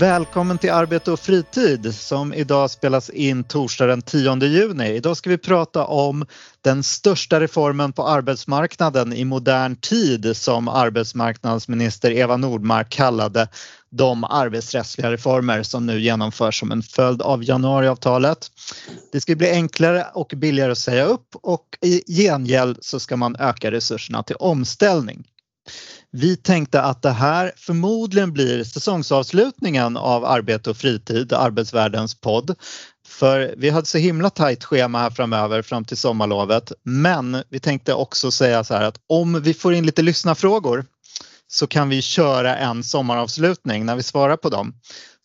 [0.00, 4.94] Välkommen till Arbete och fritid som idag spelas in torsdag den 10 juni.
[4.94, 6.26] Idag ska vi prata om
[6.62, 13.48] den största reformen på arbetsmarknaden i modern tid som arbetsmarknadsminister Eva Nordmark kallade
[13.90, 18.50] de arbetsrättsliga reformer som nu genomförs som en följd av januariavtalet.
[19.12, 23.36] Det ska bli enklare och billigare att säga upp och i gengäld så ska man
[23.36, 25.24] öka resurserna till omställning.
[26.12, 32.54] Vi tänkte att det här förmodligen blir säsongsavslutningen av Arbete och fritid, Arbetsvärldens podd.
[33.08, 36.72] För vi hade så himla tajt schema här framöver fram till sommarlovet.
[36.84, 40.84] Men vi tänkte också säga så här att om vi får in lite lyssnarfrågor
[41.48, 44.74] så kan vi köra en sommaravslutning när vi svarar på dem.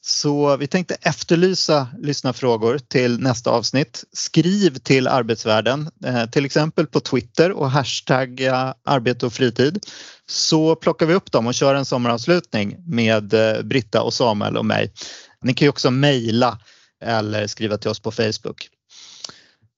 [0.08, 4.04] Så vi tänkte efterlysa lyssnarfrågor till nästa avsnitt.
[4.14, 9.86] Skriv till Arbetsvärlden, eh, till exempel på Twitter och hashtagga eh, arbete och fritid.
[10.30, 14.66] Så plockar vi upp dem och kör en sommaravslutning med eh, Britta och Samuel och
[14.66, 14.94] mig.
[15.42, 16.60] Ni kan ju också mejla
[17.04, 18.70] eller skriva till oss på Facebook.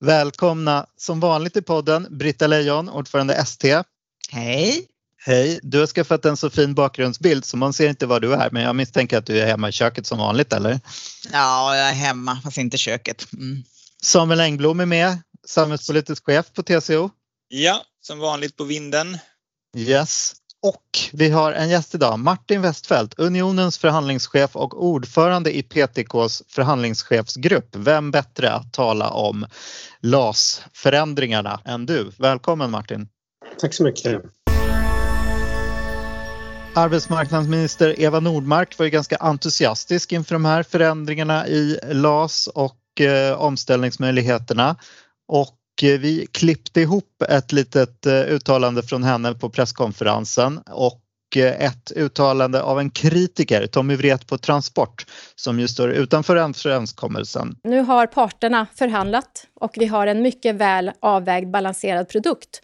[0.00, 3.82] Välkomna som vanligt i podden Britta Lejon, ordförande ST.
[4.30, 4.86] Hej!
[5.20, 8.50] Hej, du har skaffat en så fin bakgrundsbild så man ser inte var du är
[8.50, 10.80] men jag misstänker att du är hemma i köket som vanligt eller?
[11.32, 13.32] Ja, jag är hemma fast inte i köket.
[13.32, 13.64] Mm.
[14.02, 17.10] Samuel Engblom är med, samhällspolitisk chef på TCO.
[17.48, 19.18] Ja, som vanligt på vinden.
[19.76, 20.32] Yes.
[20.62, 27.76] Och vi har en gäst idag, Martin Westfeldt, Unionens förhandlingschef och ordförande i PTKs förhandlingschefsgrupp.
[27.76, 29.46] Vem bättre att tala om
[30.02, 32.10] LAS-förändringarna än du?
[32.18, 33.08] Välkommen Martin!
[33.60, 34.22] Tack så mycket!
[36.78, 43.40] Arbetsmarknadsminister Eva Nordmark var ju ganska entusiastisk inför de här förändringarna i LAS och eh,
[43.40, 44.76] omställningsmöjligheterna.
[45.28, 51.02] Och eh, vi klippte ihop ett litet eh, uttalande från henne på presskonferensen och
[51.36, 57.56] eh, ett uttalande av en kritiker, Tommy Wret på Transport, som ju står utanför överenskommelsen.
[57.64, 62.60] Nu har parterna förhandlat och vi har en mycket väl avvägd balanserad produkt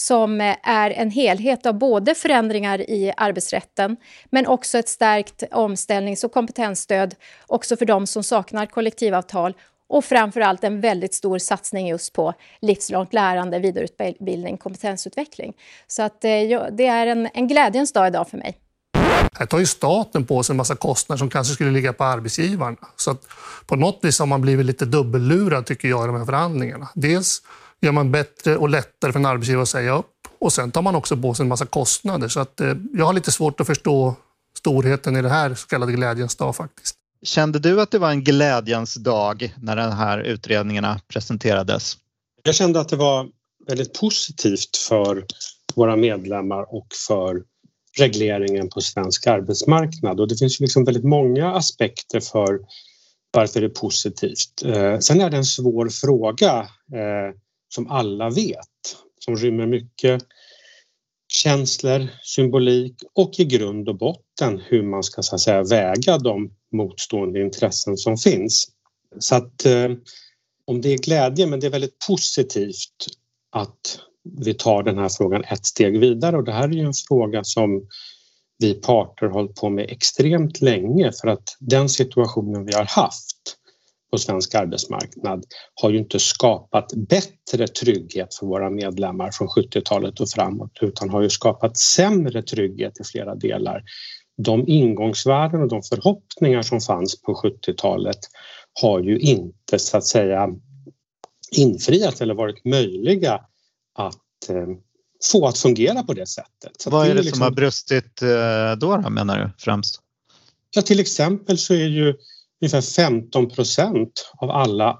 [0.00, 3.96] som eh, är en helhet av både förändringar i arbetsrätten
[4.30, 7.14] men också ett stärkt omställnings och kompetensstöd
[7.46, 9.54] också för de som saknar kollektivavtal
[9.88, 15.52] och framför allt en väldigt stor satsning just på livslångt lärande, vidareutbildning, kompetensutveckling.
[15.86, 16.30] Så att eh,
[16.72, 18.58] det är en, en glädjens dag idag för mig.
[19.32, 22.76] Här tar ju staten på sig en massa kostnader som kanske skulle ligga på arbetsgivaren.
[22.96, 23.26] Så att
[23.66, 26.88] på något vis har man blivit lite dubbellurad tycker jag i de här förhandlingarna.
[26.94, 27.42] Dels
[27.80, 30.14] gör man bättre och lättare för en arbetsgivare att säga upp.
[30.38, 32.28] Och sen tar man också på sig en massa kostnader.
[32.28, 34.14] Så att, eh, jag har lite svårt att förstå
[34.58, 36.94] storheten i det här så kallade glädjens dag faktiskt.
[37.22, 41.96] Kände du att det var en glädjens dag när de här utredningarna presenterades?
[42.42, 43.28] Jag kände att det var
[43.66, 45.24] väldigt positivt för
[45.74, 47.42] våra medlemmar och för
[47.98, 50.20] regleringen på svensk arbetsmarknad.
[50.20, 52.58] Och det finns ju liksom väldigt många aspekter för
[53.30, 54.62] varför det är positivt.
[54.64, 56.58] Eh, sen är det en svår fråga
[56.92, 57.34] eh,
[57.68, 60.22] som alla vet, som rymmer mycket
[61.28, 66.50] känslor, symbolik och i grund och botten hur man ska så att säga, väga de
[66.72, 68.68] motstående intressen som finns.
[69.18, 69.90] Så att eh,
[70.64, 73.06] om det är glädje, men det är väldigt positivt
[73.50, 74.00] att
[74.38, 77.44] vi tar den här frågan ett steg vidare och det här är ju en fråga
[77.44, 77.88] som
[78.58, 83.57] vi parter hållit på med extremt länge för att den situationen vi har haft
[84.10, 90.30] på svensk arbetsmarknad har ju inte skapat bättre trygghet för våra medlemmar från 70-talet och
[90.30, 93.82] framåt utan har ju skapat sämre trygghet i flera delar.
[94.36, 98.18] De ingångsvärden och de förhoppningar som fanns på 70-talet
[98.80, 100.48] har ju inte så att säga
[101.50, 103.34] infriats eller varit möjliga
[103.94, 104.66] att eh,
[105.32, 106.72] få att fungera på det sättet.
[106.78, 107.36] Så Vad är det, liksom...
[107.36, 110.00] som har brustit eh, då, då menar du främst?
[110.70, 112.14] Ja, till exempel så är ju
[112.60, 114.98] ungefär 15 procent av alla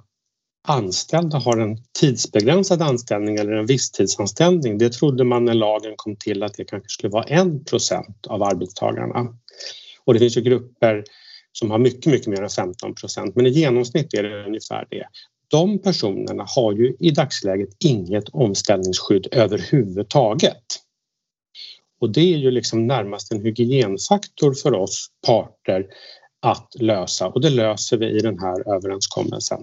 [0.69, 4.79] anställda har en tidsbegränsad anställning eller en visstidsanställning.
[4.79, 8.43] Det trodde man när lagen kom till att det kanske skulle vara 1 procent av
[8.43, 9.29] arbetstagarna.
[10.05, 11.05] Och det finns ju grupper
[11.53, 15.05] som har mycket, mycket mer än 15 procent, men i genomsnitt är det ungefär det.
[15.51, 20.65] De personerna har ju i dagsläget inget omställningsskydd överhuvudtaget.
[22.01, 25.87] Och det är ju liksom närmast en hygienfaktor för oss parter
[26.41, 29.61] att lösa och det löser vi i den här överenskommelsen.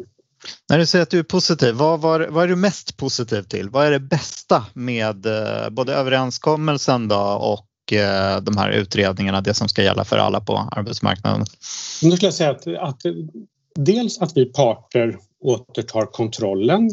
[0.69, 3.69] När du säger att du är positiv, vad, vad, vad är du mest positiv till?
[3.69, 9.53] Vad är det bästa med eh, både överenskommelsen då och eh, de här utredningarna, det
[9.53, 11.45] som ska gälla för alla på arbetsmarknaden?
[12.03, 13.01] Nu skulle jag säga att, att
[13.75, 16.89] dels att vi parter återtar kontrollen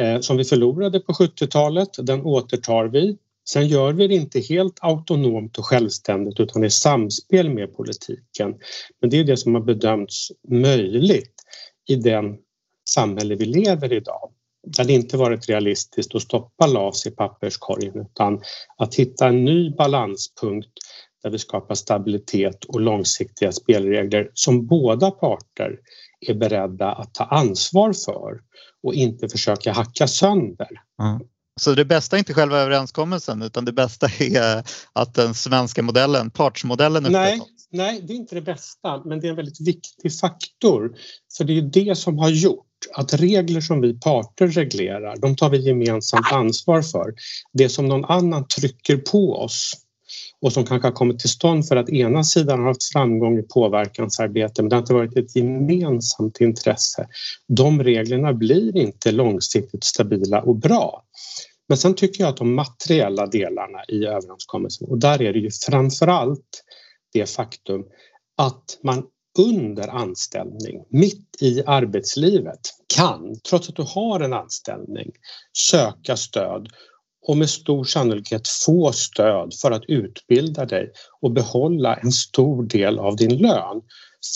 [0.00, 3.16] eh, som vi förlorade på 70-talet, den återtar vi.
[3.48, 8.54] Sen gör vi det inte helt autonomt och självständigt utan i samspel med politiken.
[9.00, 11.34] Men det är det som har bedömts möjligt
[11.88, 12.36] i den
[12.88, 14.32] samhälle vi lever i idag.
[14.66, 18.40] Det hade inte varit realistiskt att stoppa LAS i papperskorgen utan
[18.76, 20.72] att hitta en ny balanspunkt
[21.22, 25.78] där vi skapar stabilitet och långsiktiga spelregler som båda parter
[26.20, 28.40] är beredda att ta ansvar för
[28.82, 30.70] och inte försöka hacka sönder.
[31.02, 31.20] Mm.
[31.60, 34.62] Så det bästa är inte själva överenskommelsen utan det bästa är
[34.92, 39.30] att den svenska modellen, partsmodellen Nej, nej, det är inte det bästa men det är
[39.30, 40.96] en väldigt viktig faktor.
[41.36, 45.50] För det är det som har gjort att regler som vi parter reglerar, de tar
[45.50, 47.14] vi gemensamt ansvar för.
[47.52, 49.72] Det som någon annan trycker på oss
[50.40, 53.42] och som kanske har kommit till stånd för att ena sidan har haft framgång i
[53.42, 57.08] påverkansarbete men det har inte varit ett gemensamt intresse.
[57.48, 61.02] De reglerna blir inte långsiktigt stabila och bra.
[61.68, 65.50] Men sen tycker jag att de materiella delarna i överenskommelsen och där är det ju
[65.50, 66.64] framförallt
[67.12, 67.84] det faktum
[68.36, 69.06] att man
[69.38, 72.60] under anställning, mitt i arbetslivet,
[72.96, 75.10] kan, trots att du har en anställning,
[75.70, 76.68] söka stöd
[77.28, 82.98] och med stor sannolikhet få stöd för att utbilda dig och behålla en stor del
[82.98, 83.82] av din lön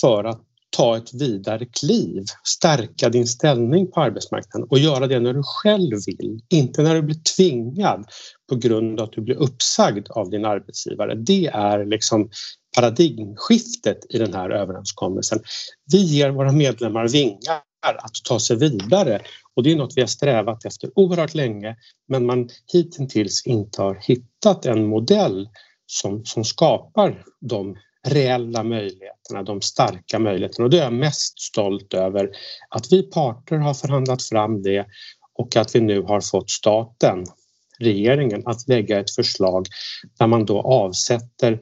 [0.00, 0.40] för att
[0.76, 5.96] ta ett vidare kliv, stärka din ställning på arbetsmarknaden och göra det när du själv
[6.06, 8.04] vill, inte när du blir tvingad
[8.48, 11.14] på grund av att du blir uppsagd av din arbetsgivare.
[11.14, 12.30] Det är liksom
[12.76, 15.38] paradigmskiftet i den här överenskommelsen.
[15.92, 19.20] Vi ger våra medlemmar vingar att ta sig vidare
[19.54, 21.76] och det är något vi har strävat efter oerhört länge
[22.08, 25.48] men man hittills inte har hittat en modell
[25.86, 27.76] som, som skapar de
[28.08, 32.30] reella möjligheterna, de starka möjligheterna och det är jag mest stolt över
[32.68, 34.86] att vi parter har förhandlat fram det
[35.34, 37.24] och att vi nu har fått staten,
[37.78, 39.66] regeringen, att lägga ett förslag
[40.18, 41.60] där man då avsätter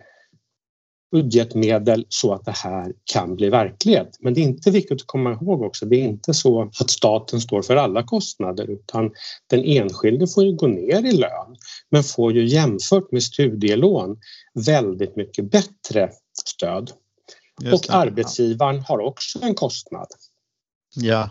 [1.10, 4.16] budgetmedel så att det här kan bli verklighet.
[4.20, 7.40] Men det är inte viktigt att komma ihåg också, det är inte så att staten
[7.40, 9.10] står för alla kostnader utan
[9.46, 11.56] den enskilde får ju gå ner i lön
[11.90, 14.16] men får ju jämfört med studielån
[14.66, 16.10] väldigt mycket bättre
[16.48, 16.90] stöd.
[17.72, 20.06] och arbetsgivaren har också en kostnad.
[20.94, 21.30] Ja.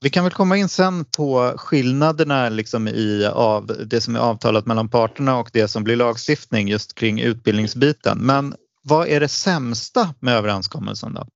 [0.00, 4.66] Vi kan väl komma in sen på skillnaderna liksom i av det som är avtalat
[4.66, 8.18] mellan parterna och det som blir lagstiftning just kring utbildningsbiten.
[8.18, 11.26] Men vad är det sämsta med överenskommelsen då?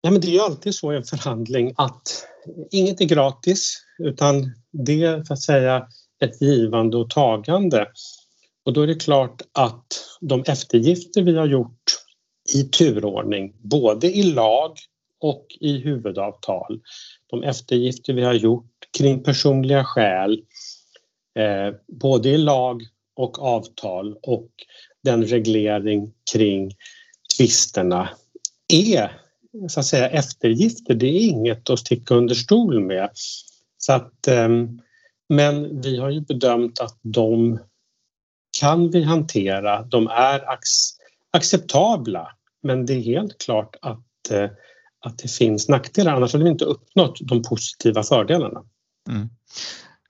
[0.00, 2.26] Ja, men det är ju alltid så i en förhandling att
[2.70, 5.86] inget är gratis utan det är för att säga
[6.24, 7.86] ett givande och tagande.
[8.64, 9.86] Och då är det klart att
[10.20, 11.97] de eftergifter vi har gjort
[12.54, 14.76] i turordning, både i lag
[15.20, 16.80] och i huvudavtal,
[17.26, 20.42] de eftergifter vi har gjort kring personliga skäl,
[21.38, 22.82] eh, både i lag
[23.16, 24.50] och avtal och
[25.04, 26.72] den reglering kring
[27.36, 28.08] tvisterna
[28.72, 29.20] är
[29.68, 30.94] så att säga eftergifter.
[30.94, 33.10] Det är inget att sticka under stol med.
[33.78, 34.48] Så att, eh,
[35.28, 37.58] men vi har ju bedömt att de
[38.60, 39.82] kan vi hantera.
[39.82, 40.44] De är
[41.30, 42.37] acceptabla.
[42.62, 44.50] Men det är helt klart att, eh,
[45.04, 46.16] att det finns nackdelar.
[46.16, 48.62] Annars hade vi inte uppnått de positiva fördelarna.
[49.08, 49.28] Mm.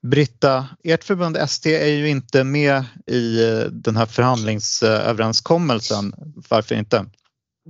[0.03, 6.15] Britta, ert förbund ST är ju inte med i eh, den här förhandlingsöverenskommelsen.
[6.49, 7.07] Varför inte?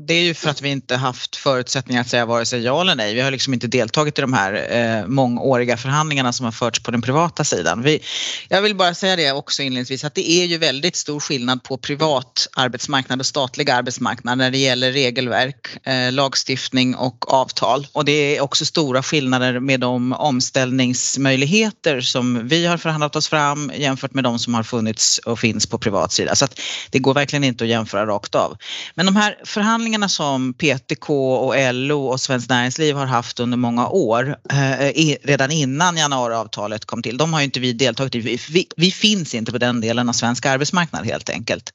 [0.06, 2.94] Det är ju för att vi inte haft förutsättningar att säga vare sig ja eller
[2.94, 3.14] nej.
[3.14, 6.90] Vi har liksom inte deltagit i de här eh, mångåriga förhandlingarna som har förts på
[6.90, 7.82] den privata sidan.
[7.82, 8.00] Vi,
[8.48, 11.76] jag vill bara säga det också inledningsvis att det är ju väldigt stor skillnad på
[11.76, 17.86] privat arbetsmarknad och statlig arbetsmarknad när det gäller regelverk, eh, lagstiftning och avtal.
[17.92, 23.72] Och det är också stora skillnader med de omställningsmöjligheter som vi har förhandlat oss fram
[23.76, 26.34] jämfört med de som har funnits och finns på privat sida.
[26.34, 28.56] Så att det går verkligen inte att jämföra rakt av.
[28.94, 33.56] Men de här förhandlingarna förhandlingarna som PTK och LO och Svenskt Näringsliv har haft under
[33.56, 38.20] många år, eh, redan innan januariavtalet kom till, de har ju inte vi deltagit i.
[38.50, 41.72] Vi, vi finns inte på den delen av svensk arbetsmarknad helt enkelt.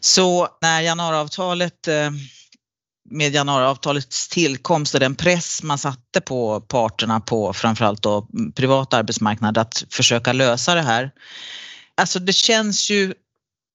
[0.00, 2.10] Så när januariavtalet eh,
[3.10, 9.58] med januariavtalets tillkomst och den press man satte på parterna på framförallt då privat arbetsmarknad
[9.58, 11.10] att försöka lösa det här.
[11.96, 13.14] Alltså det känns ju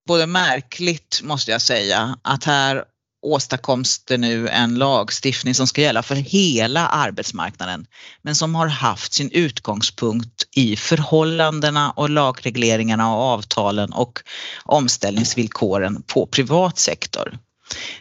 [0.07, 2.83] både märkligt måste jag säga att här
[3.21, 7.85] åstadkoms det nu en lagstiftning som ska gälla för hela arbetsmarknaden
[8.21, 14.19] men som har haft sin utgångspunkt i förhållandena och lagregleringarna och avtalen och
[14.65, 17.37] omställningsvillkoren på privat sektor.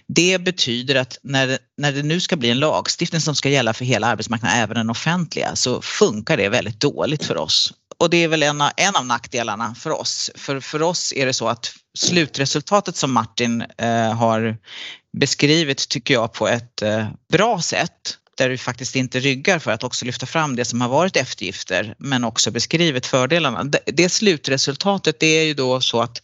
[0.07, 3.75] Det betyder att när det, när det nu ska bli en lagstiftning som ska gälla
[3.75, 7.73] för hela arbetsmarknaden, även den offentliga, så funkar det väldigt dåligt för oss.
[7.99, 10.31] Och det är väl en av, en av nackdelarna för oss.
[10.35, 14.57] För, för oss är det så att slutresultatet som Martin eh, har
[15.19, 19.85] beskrivit tycker jag på ett eh, bra sätt där du faktiskt inte ryggar för att
[19.85, 23.65] också lyfta fram det som har varit eftergifter men också beskrivit fördelarna.
[23.65, 26.23] Det, det slutresultatet det är ju då så att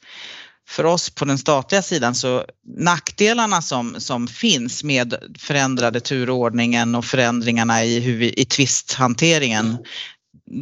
[0.68, 2.44] för oss på den statliga sidan så
[2.78, 9.78] nackdelarna som, som finns med förändrade turordningen och förändringarna i, hur vi, i tvisthanteringen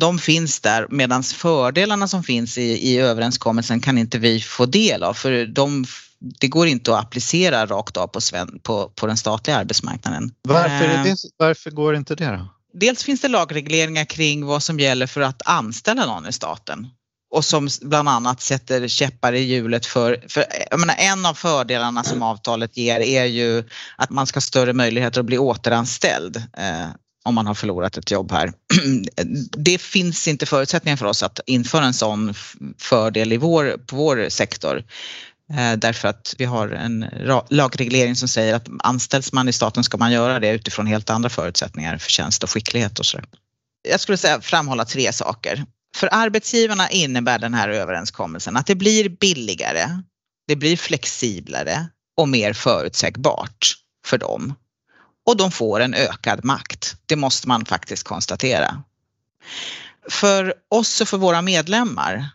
[0.00, 5.02] de finns där medan fördelarna som finns i, i överenskommelsen kan inte vi få del
[5.02, 5.86] av för de,
[6.40, 10.32] det går inte att applicera rakt av på, sven, på, på den statliga arbetsmarknaden.
[10.42, 12.48] Varför, är det, varför går inte det då?
[12.74, 16.86] Dels finns det lagregleringar kring vad som gäller för att anställa någon i staten
[17.34, 22.04] och som bland annat sätter käppar i hjulet för, för jag menar, en av fördelarna
[22.04, 23.64] som avtalet ger är ju
[23.96, 26.88] att man ska ha större möjligheter att bli återanställd eh,
[27.24, 28.52] om man har förlorat ett jobb här.
[29.56, 32.34] Det finns inte förutsättningar för oss att införa en sån
[32.78, 34.84] fördel i vår, på vår sektor eh,
[35.52, 37.06] Eh, därför att vi har en
[37.48, 41.28] lagreglering som säger att anställs man i staten ska man göra det utifrån helt andra
[41.28, 43.26] förutsättningar, förtjänst och skicklighet och sådär.
[43.88, 45.64] Jag skulle säga framhålla tre saker.
[45.96, 49.86] För arbetsgivarna innebär den här överenskommelsen att det blir billigare,
[50.48, 53.74] det blir flexiblare och mer förutsägbart
[54.06, 54.54] för dem.
[55.26, 56.96] Och de får en ökad makt.
[57.06, 58.82] Det måste man faktiskt konstatera.
[60.10, 62.30] För oss och för våra medlemmar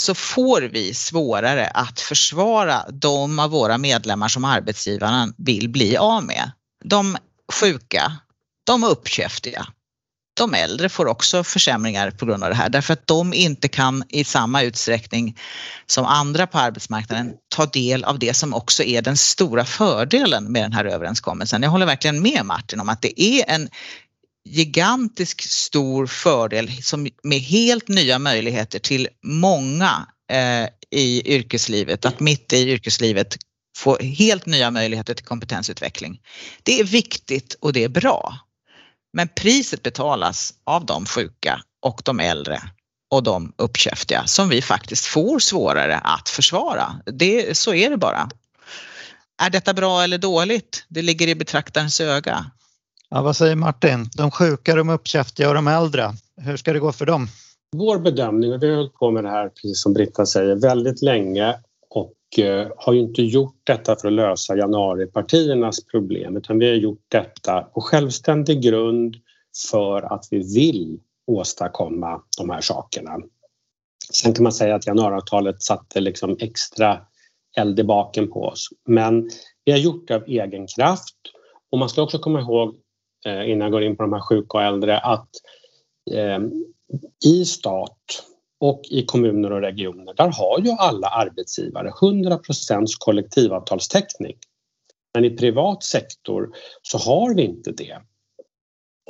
[0.00, 6.24] så får vi svårare att försvara de av våra medlemmar som arbetsgivaren vill bli av
[6.24, 6.50] med.
[6.84, 7.16] De
[7.52, 8.16] sjuka,
[8.66, 9.66] de uppkäftiga,
[10.34, 14.04] de äldre får också försämringar på grund av det här därför att de inte kan
[14.08, 15.38] i samma utsträckning
[15.86, 20.62] som andra på arbetsmarknaden ta del av det som också är den stora fördelen med
[20.62, 21.62] den här överenskommelsen.
[21.62, 23.68] Jag håller verkligen med Martin om att det är en
[24.44, 32.52] gigantisk stor fördel som med helt nya möjligheter till många eh, i yrkeslivet, att mitt
[32.52, 33.36] i yrkeslivet
[33.76, 36.20] få helt nya möjligheter till kompetensutveckling.
[36.62, 38.38] Det är viktigt och det är bra.
[39.12, 42.62] Men priset betalas av de sjuka och de äldre
[43.10, 47.00] och de uppkäftiga som vi faktiskt får svårare att försvara.
[47.06, 48.30] Det, så är det bara.
[49.42, 50.84] Är detta bra eller dåligt?
[50.88, 52.50] Det ligger i betraktarens öga.
[53.14, 54.06] Ja, vad säger Martin?
[54.16, 56.10] De sjuka, de uppkäftiga och de äldre.
[56.36, 57.26] Hur ska det gå för dem?
[57.76, 61.02] Vår bedömning, och vi har hållit på med det här precis som Britta säger väldigt
[61.02, 61.54] länge
[61.90, 66.74] och eh, har ju inte gjort detta för att lösa januaripartiernas problem utan vi har
[66.74, 69.16] gjort detta på självständig grund
[69.70, 73.16] för att vi vill åstadkomma de här sakerna.
[74.12, 77.00] Sen kan man säga att januariavtalet satte liksom extra
[77.56, 78.68] eld i baken på oss.
[78.88, 79.30] Men
[79.64, 81.16] vi har gjort det av egen kraft
[81.72, 82.76] och man ska också komma ihåg
[83.26, 85.28] Eh, innan jag går in på de här sjuka och äldre att
[86.10, 86.38] eh,
[87.24, 88.24] i stat
[88.60, 94.36] och i kommuner och regioner, där har ju alla arbetsgivare 100% kollektivavtalstäckning.
[95.14, 96.50] Men i privat sektor
[96.82, 97.98] så har vi inte det.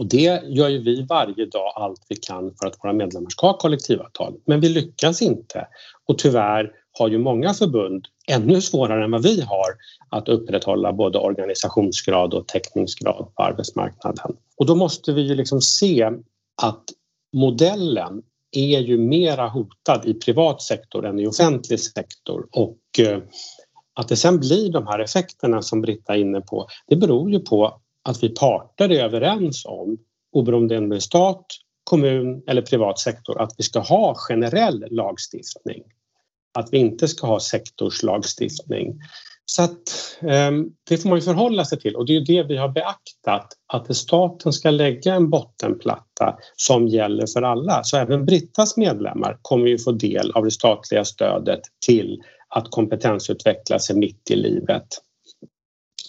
[0.00, 3.46] Och det gör ju vi varje dag allt vi kan för att våra medlemmar ska
[3.46, 4.34] ha kollektivavtal.
[4.46, 5.68] Men vi lyckas inte.
[6.08, 9.68] Och tyvärr har ju många förbund ännu svårare än vad vi har
[10.08, 14.36] att upprätthålla både organisationsgrad och täckningsgrad på arbetsmarknaden.
[14.56, 16.10] Och då måste vi ju liksom se
[16.62, 16.84] att
[17.32, 18.22] modellen
[18.52, 23.18] är ju mera hotad i privat sektor än i offentlig sektor och eh,
[23.94, 27.40] att det sen blir de här effekterna som Britta är inne på, det beror ju
[27.40, 29.98] på att vi parter är överens om,
[30.32, 31.46] oberoende om det är stat,
[31.84, 35.82] kommun eller privat sektor, att vi ska ha generell lagstiftning.
[36.54, 38.98] Att vi inte ska ha sektorslagstiftning.
[39.44, 42.56] Så att ehm, det får man ju förhålla sig till och det är det vi
[42.56, 47.84] har beaktat att staten ska lägga en bottenplatta som gäller för alla.
[47.84, 53.78] Så även Brittas medlemmar kommer ju få del av det statliga stödet till att kompetensutveckla
[53.78, 54.86] sig mitt i livet.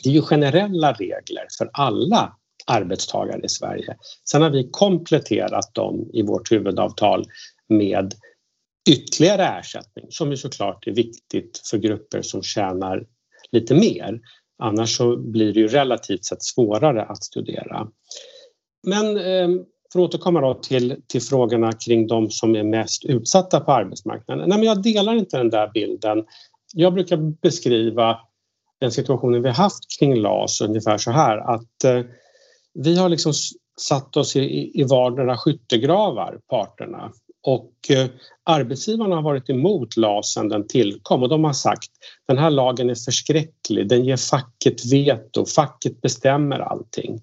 [0.03, 2.33] Det är ju generella regler för alla
[2.65, 3.95] arbetstagare i Sverige.
[4.29, 7.25] Sen har vi kompletterat dem i vårt huvudavtal
[7.69, 8.13] med
[8.89, 13.05] ytterligare ersättning som ju såklart är viktigt för grupper som tjänar
[13.51, 14.19] lite mer.
[14.59, 17.87] Annars så blir det ju relativt sett svårare att studera.
[18.87, 19.63] Men eh,
[19.93, 24.49] för att återkomma då till, till frågorna kring de som är mest utsatta på arbetsmarknaden.
[24.49, 26.25] Nej, men jag delar inte den där bilden.
[26.73, 28.19] Jag brukar beskriva
[28.79, 32.01] den situationen vi haft kring LAS ungefär så här att eh,
[32.73, 33.33] vi har liksom
[33.79, 37.11] satt oss i, i vardera skyttegravar, parterna.
[37.43, 38.07] Och eh,
[38.43, 41.89] arbetsgivarna har varit emot LAS sedan den tillkom och de har sagt
[42.27, 47.19] den här lagen är förskräcklig, den ger facket veto, facket bestämmer allting.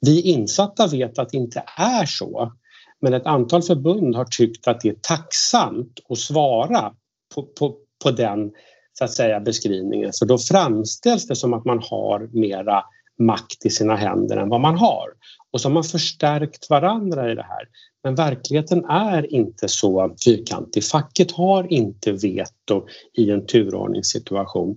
[0.00, 2.52] Vi insatta vet att det inte är så.
[3.00, 6.92] Men ett antal förbund har tyckt att det är tacksamt att svara
[7.34, 8.50] på, på, på den
[8.98, 10.12] så att säga, beskrivningen.
[10.18, 12.84] För då framställs det som att man har mera
[13.18, 15.08] makt i sina händer än vad man har.
[15.54, 17.68] Och så har man förstärkt varandra i det här.
[18.04, 20.84] Men verkligheten är inte så fyrkantig.
[20.84, 24.76] Facket har inte veto i en turordningssituation.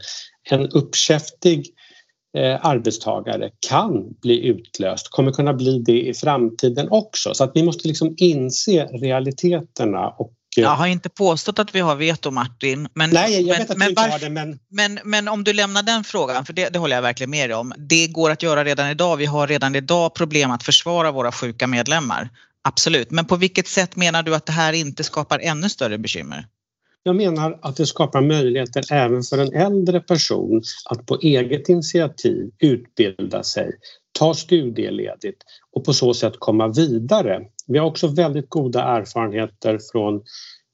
[0.50, 1.66] En uppkäftig
[2.38, 7.34] eh, arbetstagare kan bli utlöst, kommer kunna bli det i framtiden också.
[7.34, 11.96] Så att vi måste liksom inse realiteterna och jag har inte påstått att vi har
[11.96, 12.88] veto Martin.
[12.94, 14.60] Men, Nej, jag vet att men, du inte har det men...
[14.70, 15.00] men...
[15.04, 17.74] Men om du lämnar den frågan, för det, det håller jag verkligen med dig om.
[17.78, 19.18] Det går att göra redan idag.
[19.18, 22.30] Vi har redan idag problem att försvara våra sjuka medlemmar.
[22.62, 26.48] Absolut, men på vilket sätt menar du att det här inte skapar ännu större bekymmer?
[27.04, 32.52] Jag menar att det skapar möjligheter även för en äldre person att på eget initiativ
[32.60, 33.72] utbilda sig,
[34.20, 35.44] ta studieledigt
[35.76, 37.42] och på så sätt komma vidare.
[37.68, 40.24] Vi har också väldigt goda erfarenheter från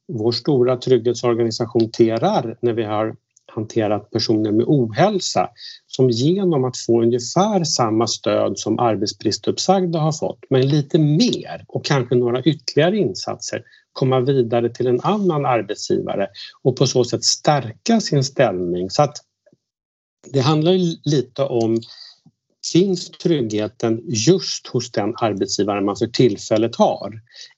[0.08, 3.16] vår stora trygghetsorganisation TRR när vi har
[3.52, 5.50] hanterat personer med ohälsa
[5.88, 11.86] som genom att få ungefär samma stöd som arbetsbristuppsagda har fått men lite mer och
[11.86, 16.28] kanske några ytterligare insatser komma vidare till en annan arbetsgivare
[16.64, 18.90] och på så sätt stärka sin ställning.
[18.90, 19.18] Så att
[20.34, 20.74] det handlar
[21.10, 21.80] lite om
[22.72, 27.14] Finns tryggheten just hos den arbetsgivare man för tillfället har?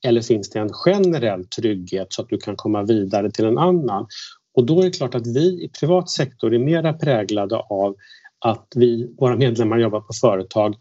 [0.05, 4.07] Eller finns det en generell trygghet så att du kan komma vidare till en annan?
[4.53, 7.95] Och då är det klart att vi i privat sektor är mera präglade av
[8.45, 10.75] att vi, våra medlemmar jobbar på företag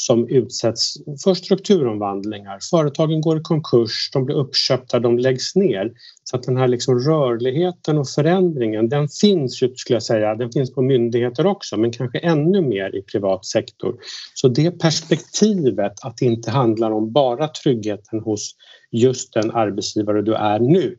[0.00, 2.58] som utsätts för strukturomvandlingar.
[2.70, 5.92] Företagen går i konkurs, de blir uppköpta, de läggs ner.
[6.24, 10.52] Så att den här liksom rörligheten och förändringen den finns ju, skulle jag säga, den
[10.52, 13.96] finns på myndigheter också men kanske ännu mer i privat sektor.
[14.34, 18.54] Så det perspektivet att det inte handlar om bara tryggheten hos
[18.90, 20.96] just den arbetsgivare du är nu,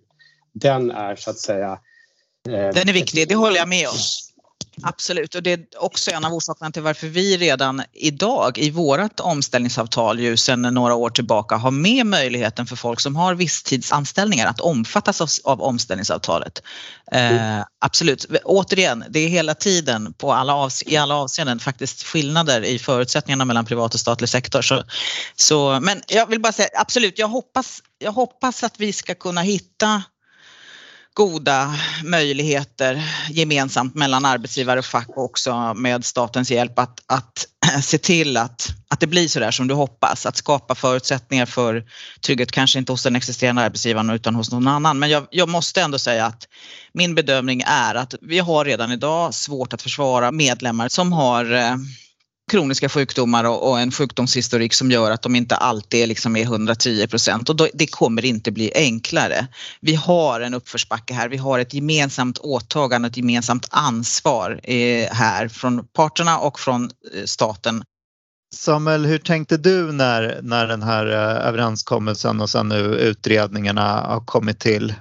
[0.54, 1.80] den är så att säga
[2.48, 3.96] Eh, Den är viktig, det håller jag med om.
[4.82, 9.20] Absolut, och det är också en av orsakerna till varför vi redan idag i vårt
[9.20, 14.60] omställningsavtal ju sedan några år tillbaka har med möjligheten för folk som har visstidsanställningar att
[14.60, 16.64] omfattas av, av omställningsavtalet.
[17.12, 22.80] Eh, absolut, återigen, det är hela tiden på alla i alla avseenden faktiskt skillnader i
[22.80, 24.62] förutsättningarna mellan privat och statlig sektor.
[24.62, 24.84] Så,
[25.36, 29.42] så, men jag vill bara säga absolut, jag hoppas, jag hoppas att vi ska kunna
[29.42, 30.04] hitta
[31.20, 37.48] goda möjligheter gemensamt mellan arbetsgivare och fack och också med statens hjälp att, att
[37.84, 40.26] se till att, att det blir så där som du hoppas.
[40.26, 41.84] Att skapa förutsättningar för
[42.26, 45.00] trygghet, kanske inte hos den existerande arbetsgivaren utan hos någon annan.
[45.00, 46.48] Men jag, jag måste ändå säga att
[46.94, 51.76] min bedömning är att vi har redan idag svårt att försvara medlemmar som har eh,
[52.50, 57.08] kroniska sjukdomar och, och, en sjukdomshistorik som gör att de inte alltid liksom är 110
[57.08, 59.48] procent och då, det kommer inte bli enklare.
[59.82, 65.48] Vi har en uppförsbacke här, vi har ett gemensamt åtagande, ett gemensamt ansvar eh, här
[65.48, 67.84] från parterna och från eh, staten.
[68.56, 74.26] Samuel, hur tänkte du när, när den här eh, överenskommelsen och sen nu utredningarna har
[74.26, 74.94] kommit till?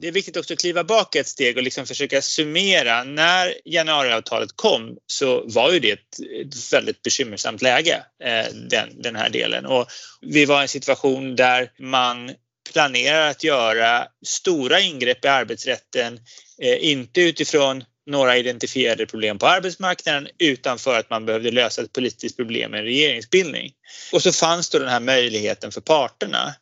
[0.00, 3.04] Det är viktigt också att kliva bak ett steg och liksom försöka summera.
[3.04, 9.16] När januariavtalet kom så var ju det ett, ett väldigt bekymmersamt läge, eh, den, den
[9.16, 9.66] här delen.
[9.66, 9.86] Och
[10.20, 12.30] vi var i en situation där man
[12.72, 16.20] planerar att göra stora ingrepp i arbetsrätten,
[16.62, 21.92] eh, inte utifrån några identifierade problem på arbetsmarknaden utan för att man behövde lösa ett
[21.92, 23.72] politiskt problem med en regeringsbildning.
[24.12, 26.54] Och så fanns då den här möjligheten för parterna.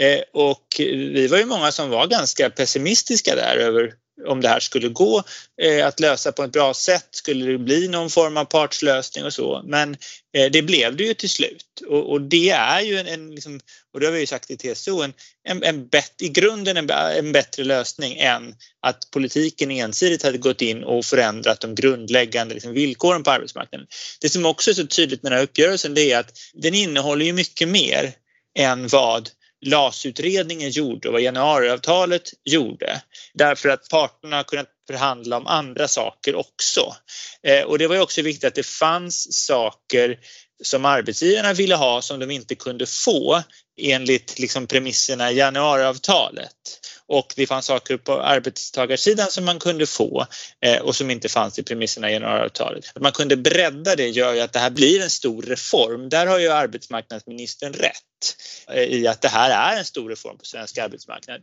[0.00, 3.92] Eh, och vi var ju många som var ganska pessimistiska där över
[4.26, 5.22] om det här skulle gå
[5.62, 9.32] eh, att lösa på ett bra sätt, skulle det bli någon form av partslösning och
[9.32, 9.62] så.
[9.64, 9.96] Men
[10.36, 13.60] eh, det blev det ju till slut och, och det är ju en, en liksom,
[13.94, 15.12] och det har vi ju sagt i TCO, en,
[15.48, 20.62] en, en bet, i grunden en, en bättre lösning än att politiken ensidigt hade gått
[20.62, 23.86] in och förändrat de grundläggande liksom, villkoren på arbetsmarknaden.
[24.20, 27.24] Det som också är så tydligt med den här uppgörelsen det är att den innehåller
[27.24, 28.12] ju mycket mer
[28.58, 29.30] än vad
[29.66, 33.02] LAS-utredningen gjorde och vad januariavtalet gjorde.
[33.34, 36.94] Därför att parterna har kunnat förhandla om andra saker också.
[37.42, 40.18] Eh, och det var ju också viktigt att det fanns saker
[40.62, 43.42] som arbetsgivarna ville ha som de inte kunde få
[43.80, 46.80] enligt liksom premisserna i januariavtalet.
[47.06, 50.26] Och det fanns saker på arbetstagarsidan som man kunde få
[50.64, 52.84] eh, och som inte fanns i premisserna i januariavtalet.
[52.94, 56.08] Att man kunde bredda det gör ju att det här blir en stor reform.
[56.08, 58.36] Där har ju arbetsmarknadsministern rätt
[58.68, 61.40] eh, i att det här är en stor reform på svensk arbetsmarknad.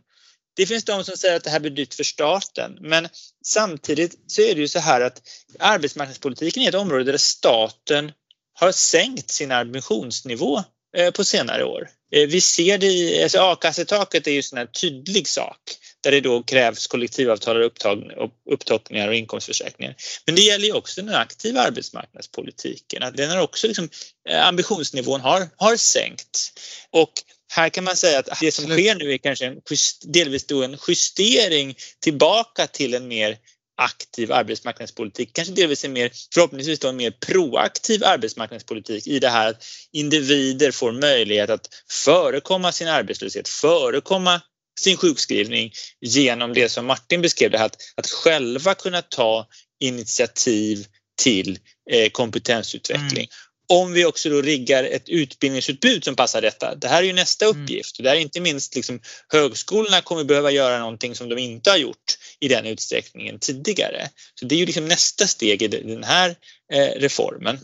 [0.56, 3.08] Det finns de som säger att det här blir dyrt för staten men
[3.44, 5.22] samtidigt så är det ju så här att
[5.58, 8.12] arbetsmarknadspolitiken är ett område där staten
[8.54, 10.62] har sänkt sin ambitionsnivå
[10.96, 11.88] eh, på senare år.
[12.12, 15.58] Eh, vi ser det i, alltså a-kassetaket är ju en tydlig sak
[16.00, 19.94] där det då krävs kollektivavtal och upptockningar och inkomstförsäkringar.
[20.26, 23.88] Men det gäller ju också den aktiva arbetsmarknadspolitiken, att den har också liksom,
[24.28, 26.52] eh, ambitionsnivån har, har sänkt.
[26.90, 27.12] Och
[27.52, 29.60] här kan man säga att det som sker nu är kanske en
[30.02, 33.38] delvis då en justering tillbaka till en mer
[33.78, 39.50] aktiv arbetsmarknadspolitik, kanske delvis en mer, förhoppningsvis då en mer proaktiv arbetsmarknadspolitik i det här
[39.50, 44.40] att individer får möjlighet att förekomma sin arbetslöshet, förekomma
[44.80, 49.46] sin sjukskrivning genom det som Martin beskrev, det här att, att själva kunna ta
[49.80, 50.86] initiativ
[51.22, 51.58] till
[51.90, 53.24] eh, kompetensutveckling.
[53.24, 56.74] Mm om vi också då riggar ett utbildningsutbud som passar detta.
[56.74, 57.62] Det här är ju nästa mm.
[57.62, 58.02] uppgift.
[58.02, 62.18] Det är inte minst liksom, högskolorna kommer behöva göra någonting som de inte har gjort
[62.40, 64.08] i den utsträckningen tidigare.
[64.34, 66.36] Så det är ju liksom nästa steg i den här
[66.72, 67.58] eh, reformen.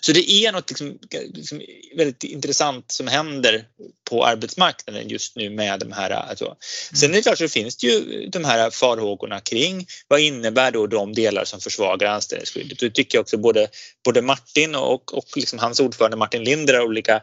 [0.00, 0.98] Så det är något liksom,
[1.34, 1.62] liksom
[1.96, 3.64] väldigt intressant som händer
[4.10, 6.10] på arbetsmarknaden just nu med de här.
[6.10, 6.56] Alltså.
[6.94, 10.86] Sen är det klart så finns det ju de här farhågorna kring vad innebär då
[10.86, 12.78] de delar som försvagar anställningsskyddet.
[12.78, 13.68] Det tycker jag också både,
[14.04, 17.22] både Martin och, och liksom hans ordförande Martin Linder har olika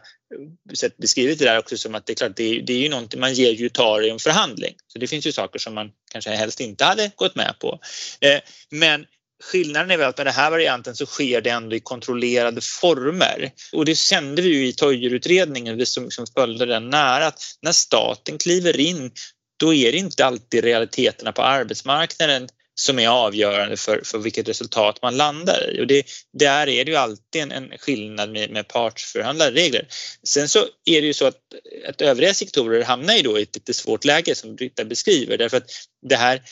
[0.74, 2.88] sätt beskrivit det där också som att det är klart, det är, det är ju
[2.88, 4.74] någonting man ger ju tar i en förhandling.
[4.86, 7.80] Så det finns ju saker som man kanske helst inte hade gått med på.
[8.20, 9.06] Eh, men
[9.42, 13.50] Skillnaden är väl att med den här varianten så sker det ändå i kontrollerade former.
[13.72, 17.72] Och det kände vi ju i Toijerutredningen, vi som, som följde den nära, att när
[17.72, 19.10] staten kliver in
[19.56, 24.98] då är det inte alltid realiteterna på arbetsmarknaden som är avgörande för, för vilket resultat
[25.02, 25.82] man landar i.
[25.82, 26.06] Och det,
[26.38, 29.86] där är det ju alltid en, en skillnad med, med partsförhandlade regler.
[30.28, 31.38] Sen så är det ju så att,
[31.88, 35.56] att övriga sektorer hamnar ju då i ett lite svårt läge som Britta beskriver därför
[35.56, 35.70] att
[36.08, 36.42] det här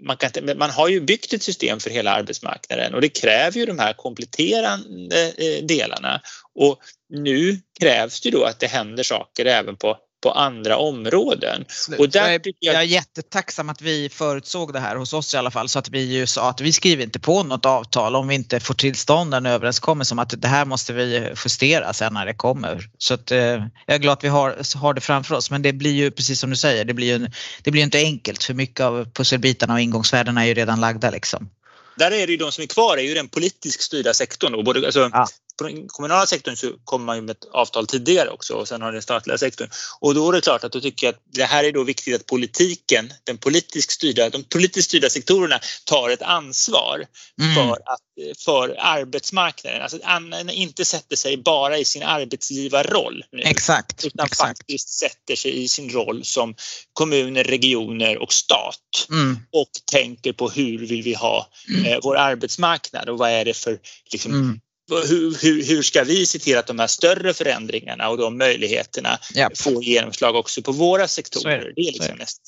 [0.00, 3.66] man, kan, man har ju byggt ett system för hela arbetsmarknaden och det kräver ju
[3.66, 6.20] de här kompletterande eh, delarna.
[6.54, 11.64] Och nu krävs det då att det händer saker även på på andra områden.
[11.98, 12.74] Och där jag, är, jag...
[12.74, 15.88] jag är jättetacksam att vi förutsåg det här hos oss i alla fall så att
[15.88, 18.94] vi ju sa att vi skriver inte på något avtal om vi inte får till
[18.94, 22.90] stånd en överenskommelse om att det här måste vi justera sen när det kommer.
[22.98, 25.72] Så att, eh, jag är glad att vi har, har det framför oss men det
[25.72, 27.28] blir ju precis som du säger, det blir ju
[27.62, 31.50] det blir inte enkelt för mycket av pusselbitarna och ingångsvärdena är ju redan lagda liksom.
[31.96, 34.54] Där är det ju de som är kvar är ju den politiskt styrda sektorn.
[34.54, 35.26] Och både, alltså, ja
[35.60, 38.82] på den kommunala sektorn så kommer man ju med ett avtal tidigare också och sen
[38.82, 39.68] har den statliga sektorn.
[40.00, 42.14] Och då är det klart att då tycker jag att det här är då viktigt
[42.14, 47.06] att politiken, den politiskt styrda, de politiskt styrda sektorerna tar ett ansvar
[47.40, 47.54] mm.
[47.54, 49.82] för, att, för arbetsmarknaden.
[49.82, 54.48] Alltså att inte sätter sig bara i sin arbetsgivarroll nu, exakt, utan exakt.
[54.48, 56.54] faktiskt sätter sig i sin roll som
[56.92, 59.38] kommuner, regioner och stat mm.
[59.52, 61.84] och tänker på hur vill vi ha mm.
[61.84, 63.78] eh, vår arbetsmarknad och vad är det för
[64.12, 64.60] liksom, mm
[64.96, 69.18] hur, hur, hur, ska vi se till att de här större förändringarna och de möjligheterna
[69.36, 69.58] yep.
[69.58, 71.50] får genomslag också på våra sektorer?
[71.50, 71.72] är det.
[71.76, 72.40] det är liksom näst.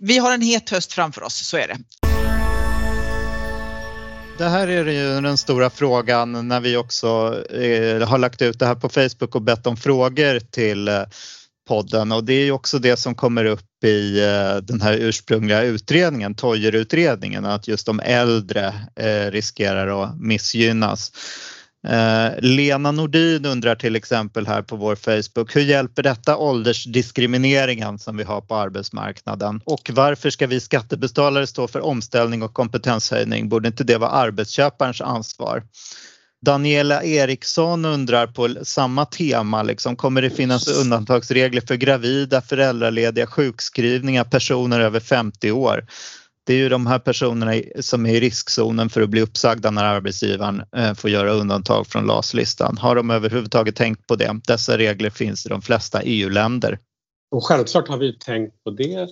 [0.00, 1.78] Vi har en het höst framför oss, så är det.
[4.38, 7.06] Det här är ju den stora frågan när vi också
[7.50, 11.02] eh, har lagt ut det här på Facebook och bett om frågor till eh,
[11.68, 15.62] podden och det är ju också det som kommer upp i eh, den här ursprungliga
[15.62, 21.12] utredningen, Toijerutredningen, att just de äldre eh, riskerar att missgynnas.
[21.86, 28.16] Eh, Lena Nordin undrar till exempel här på vår Facebook, hur hjälper detta åldersdiskrimineringen som
[28.16, 29.60] vi har på arbetsmarknaden?
[29.64, 33.48] Och varför ska vi skattebetalare stå för omställning och kompetenshöjning?
[33.48, 35.62] Borde inte det vara arbetsköparens ansvar?
[36.46, 44.24] Daniela Eriksson undrar på samma tema, liksom, kommer det finnas undantagsregler för gravida, föräldralediga, sjukskrivningar,
[44.24, 45.86] personer över 50 år?
[46.44, 49.84] Det är ju de här personerna som är i riskzonen för att bli uppsagda när
[49.84, 52.78] arbetsgivaren eh, får göra undantag från LAS-listan.
[52.78, 54.40] Har de överhuvudtaget tänkt på det?
[54.46, 56.78] Dessa regler finns i de flesta EU-länder.
[57.30, 59.08] Och självklart har vi tänkt på det.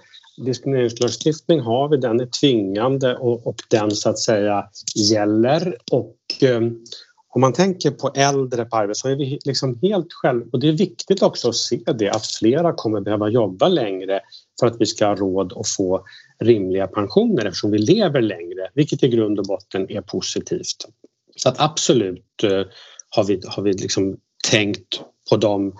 [0.47, 4.65] Diskrimineringslagstiftning har vi, den är tvingande och, och den så att säga
[5.11, 5.77] gäller.
[5.93, 6.61] Och eh,
[7.37, 10.69] om man tänker på äldre på arbetsmarknaden så är vi liksom helt själv och det
[10.69, 14.21] är viktigt också att se det att flera kommer behöva jobba längre
[14.61, 16.05] för att vi ska ha råd att få
[16.39, 20.87] rimliga pensioner eftersom vi lever längre, vilket i grund och botten är positivt.
[21.37, 22.63] Så att absolut eh,
[23.11, 24.17] har vi, har vi liksom
[24.51, 25.77] tänkt på de,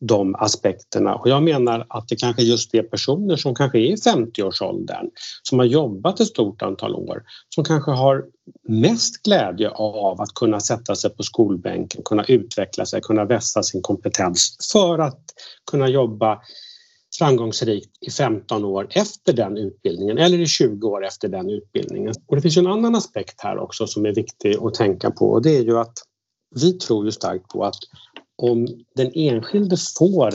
[0.00, 1.14] de aspekterna.
[1.14, 5.10] Och jag menar att det kanske just är personer som kanske är i 50-årsåldern
[5.42, 7.22] som har jobbat ett stort antal år
[7.54, 8.24] som kanske har
[8.68, 13.82] mest glädje av att kunna sätta sig på skolbänken, kunna utveckla sig, kunna vässa sin
[13.82, 15.24] kompetens för att
[15.70, 16.40] kunna jobba
[17.18, 22.14] framgångsrikt i 15 år efter den utbildningen eller i 20 år efter den utbildningen.
[22.26, 25.42] Och det finns en annan aspekt här också som är viktig att tänka på och
[25.42, 25.94] det är ju att
[26.54, 27.78] vi tror ju starkt på att
[28.42, 30.34] om den enskilde får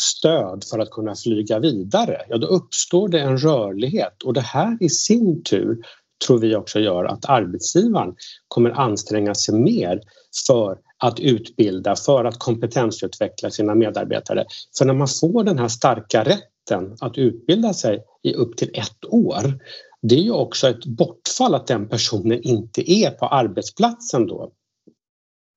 [0.00, 4.78] stöd för att kunna flyga vidare, ja då uppstår det en rörlighet och det här
[4.80, 5.78] i sin tur
[6.26, 8.14] tror vi också gör att arbetsgivaren
[8.48, 10.00] kommer anstränga sig mer
[10.46, 14.44] för att utbilda, för att kompetensutveckla sina medarbetare.
[14.78, 19.04] För när man får den här starka rätten att utbilda sig i upp till ett
[19.08, 19.58] år,
[20.02, 24.52] det är ju också ett bortfall att den personen inte är på arbetsplatsen då.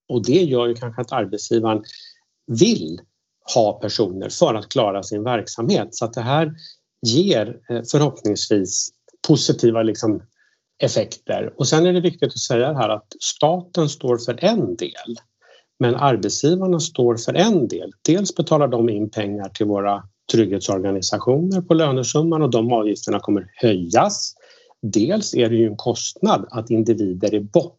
[0.09, 1.83] Och det gör ju kanske att arbetsgivaren
[2.47, 3.01] vill
[3.55, 5.95] ha personer för att klara sin verksamhet.
[5.95, 6.53] Så att det här
[7.07, 8.89] ger eh, förhoppningsvis
[9.27, 10.21] positiva liksom
[10.83, 11.53] effekter.
[11.57, 15.19] Och sen är det viktigt att säga här att staten står för en del
[15.79, 17.91] men arbetsgivarna står för en del.
[18.01, 24.33] Dels betalar de in pengar till våra trygghetsorganisationer på lönesumman och de avgifterna kommer höjas.
[24.81, 27.75] Dels är det ju en kostnad att individer är borta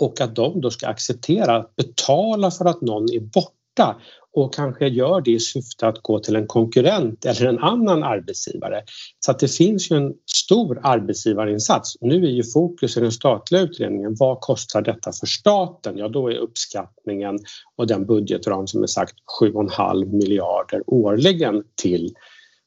[0.00, 3.96] och att de då ska acceptera att betala för att någon är borta
[4.32, 8.82] och kanske gör det i syfte att gå till en konkurrent eller en annan arbetsgivare.
[9.20, 11.96] Så att det finns ju en stor arbetsgivarinsats.
[12.00, 15.98] Nu är ju fokus i den statliga utredningen, vad kostar detta för staten?
[15.98, 17.38] Ja, då är uppskattningen
[17.76, 22.14] och den budgetram som är sagt 7,5 miljarder årligen till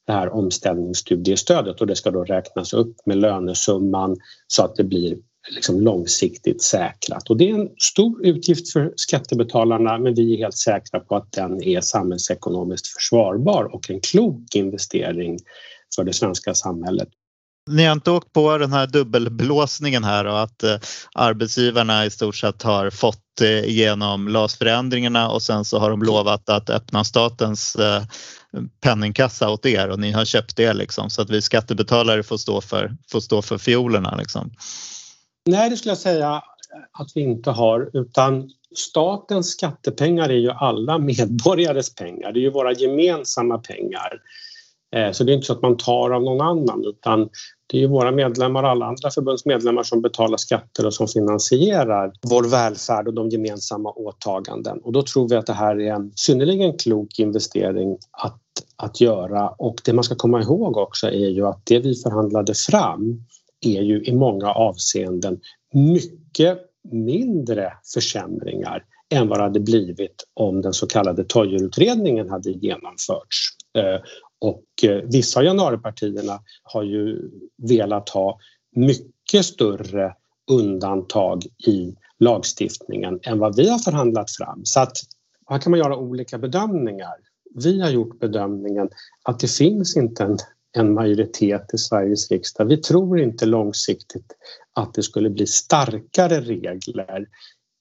[0.08, 5.18] det här omställningsstudiestödet och det ska då räknas upp med lönesumman så att det blir
[5.50, 7.30] liksom långsiktigt säkrat.
[7.30, 11.32] Och det är en stor utgift för skattebetalarna men vi är helt säkra på att
[11.32, 15.40] den är samhällsekonomiskt försvarbar och en klok investering
[15.96, 17.10] för det svenska samhället.
[17.70, 20.78] Ni har inte åkt på den här dubbelblåsningen här och att eh,
[21.14, 26.50] arbetsgivarna i stort sett har fått eh, igenom LAS-förändringarna och sen så har de lovat
[26.50, 28.04] att öppna statens eh,
[28.84, 32.62] penningkassa åt er och ni har köpt det liksom så att vi skattebetalare får stå
[32.62, 34.52] för, får stå för fiolerna liksom.
[35.50, 36.44] Nej, det skulle jag säga
[36.92, 42.32] att vi inte har utan statens skattepengar är ju alla medborgares pengar.
[42.32, 44.22] Det är ju våra gemensamma pengar.
[44.96, 47.30] Eh, så det är inte så att man tar av någon annan utan
[47.68, 52.14] det är ju våra medlemmar och alla andra förbundsmedlemmar som betalar skatter och som finansierar
[52.30, 54.80] vår välfärd och de gemensamma åtaganden.
[54.84, 58.42] Och då tror vi att det här är en synnerligen klok investering att,
[58.76, 59.50] att göra.
[59.50, 63.26] Och det man ska komma ihåg också är ju att det vi förhandlade fram
[63.62, 65.40] är ju i många avseenden
[65.74, 66.60] mycket
[66.92, 73.50] mindre försämringar än vad det hade blivit om den så kallade Toijerutredningen hade genomförts.
[73.78, 74.02] Eh,
[74.40, 78.40] och eh, vissa av januaripartierna har ju velat ha
[78.76, 80.14] mycket större
[80.52, 84.62] undantag i lagstiftningen än vad vi har förhandlat fram.
[84.64, 84.98] Så att
[85.50, 87.16] här kan man göra olika bedömningar.
[87.56, 88.90] Vi har gjort bedömningen
[89.24, 90.38] att det finns inte en
[90.78, 92.66] en majoritet i Sveriges riksdag.
[92.66, 94.36] Vi tror inte långsiktigt
[94.74, 97.26] att det skulle bli starkare regler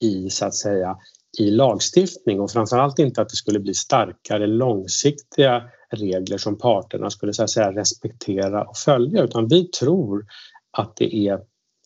[0.00, 0.96] i så att säga
[1.38, 7.32] i lagstiftning och framförallt inte att det skulle bli starkare långsiktiga regler som parterna skulle
[7.32, 10.26] så att säga respektera och följa utan vi tror
[10.70, 11.40] att det är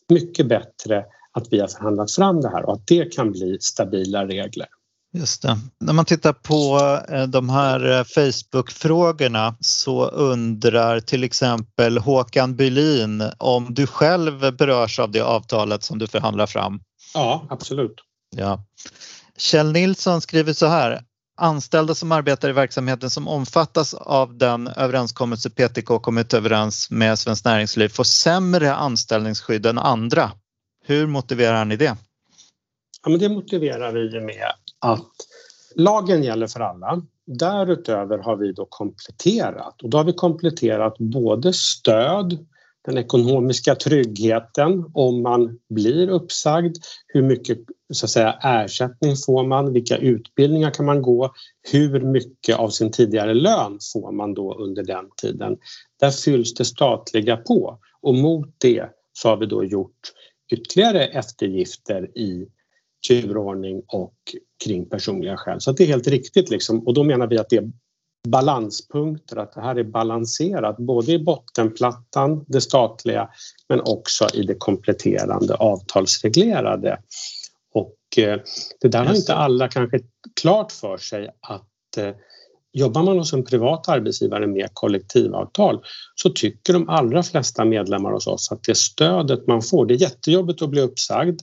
[0.09, 4.27] mycket bättre att vi har förhandlat fram det här och att det kan bli stabila
[4.27, 4.67] regler.
[5.15, 5.57] Just det.
[5.79, 13.23] När man tittar på eh, de här eh, Facebook-frågorna så undrar till exempel Håkan Bylin
[13.37, 16.79] om du själv berörs av det avtalet som du förhandlar fram?
[17.13, 17.95] Ja, absolut.
[18.35, 18.65] Ja.
[19.37, 21.01] Kjell Nilsson skriver så här.
[21.37, 27.45] Anställda som arbetar i verksamheten som omfattas av den överenskommelse PTK kommit överens med Svenskt
[27.45, 30.31] Näringsliv får sämre anställningsskydd än andra.
[30.85, 31.97] Hur motiverar ni det?
[33.03, 35.11] Ja, men det motiverar vi med att
[35.75, 37.01] lagen gäller för alla.
[37.25, 42.45] Därutöver har vi då kompletterat och då har vi kompletterat både stöd,
[42.85, 47.57] den ekonomiska tryggheten om man blir uppsagd, hur mycket
[47.93, 51.33] så att säga, ersättning får man, vilka utbildningar kan man gå,
[51.71, 55.57] hur mycket av sin tidigare lön får man då under den tiden.
[55.99, 60.11] Där fylls det statliga på och mot det så har vi då gjort
[60.51, 62.47] ytterligare eftergifter i
[63.07, 64.15] turordning och
[64.63, 65.61] kring personliga skäl.
[65.61, 66.87] Så det är helt riktigt liksom.
[66.87, 67.71] och då menar vi att det är
[68.27, 73.29] balanspunkter, att det här är balanserat både i bottenplattan, det statliga,
[73.69, 76.99] men också i det kompletterande avtalsreglerade.
[77.73, 78.39] Och eh,
[78.81, 79.99] det där har inte alla kanske
[80.41, 82.15] klart för sig att eh,
[82.77, 85.83] Jobbar man hos en privat arbetsgivare med kollektivavtal
[86.15, 90.01] så tycker de allra flesta medlemmar hos oss att det stödet man får, det är
[90.01, 91.41] jättejobbigt att bli uppsagd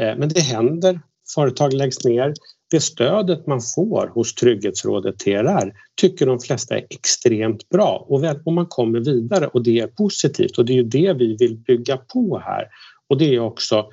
[0.00, 1.00] Eh, men det händer,
[1.34, 2.34] företag läggs ner.
[2.70, 8.36] Det stödet man får hos Trygghetsrådet TRR tycker de flesta är extremt bra och, väl,
[8.44, 11.56] och man kommer vidare och det är positivt och det är ju det vi vill
[11.56, 12.64] bygga på här.
[13.08, 13.86] Och det är också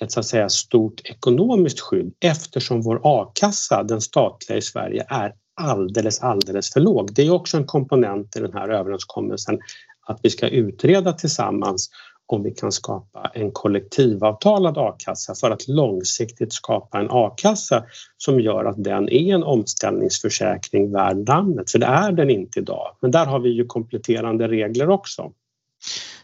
[0.00, 5.32] ett så att säga, stort ekonomiskt skydd eftersom vår a-kassa, den statliga i Sverige, är
[5.60, 7.14] alldeles, alldeles för låg.
[7.14, 9.58] Det är också en komponent i den här överenskommelsen
[10.06, 11.90] att vi ska utreda tillsammans
[12.32, 17.84] om vi kan skapa en kollektivavtalad a-kassa för att långsiktigt skapa en a-kassa
[18.16, 21.70] som gör att den är en omställningsförsäkring värd namnet.
[21.70, 22.96] För det är den inte idag.
[23.00, 25.32] Men där har vi ju kompletterande regler också.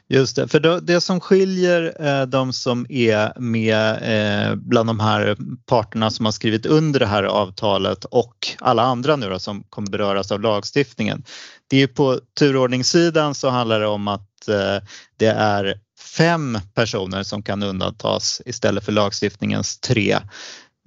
[0.09, 5.01] Just det, för då, det som skiljer eh, de som är med eh, bland de
[5.01, 9.62] här parterna som har skrivit under det här avtalet och alla andra nu då, som
[9.62, 11.25] kommer beröras av lagstiftningen.
[11.66, 17.42] Det är på turordningssidan så handlar det om att eh, det är fem personer som
[17.42, 20.19] kan undantas istället för lagstiftningens tre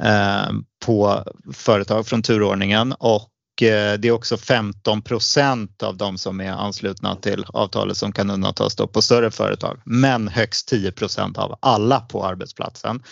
[0.04, 0.50] eh,
[0.86, 3.30] på företag från turordningen och
[3.62, 8.30] Eh, det är också 15 procent av de som är anslutna till avtalet som kan
[8.30, 13.04] undantas då på större företag, men högst 10 procent av alla på arbetsplatsen.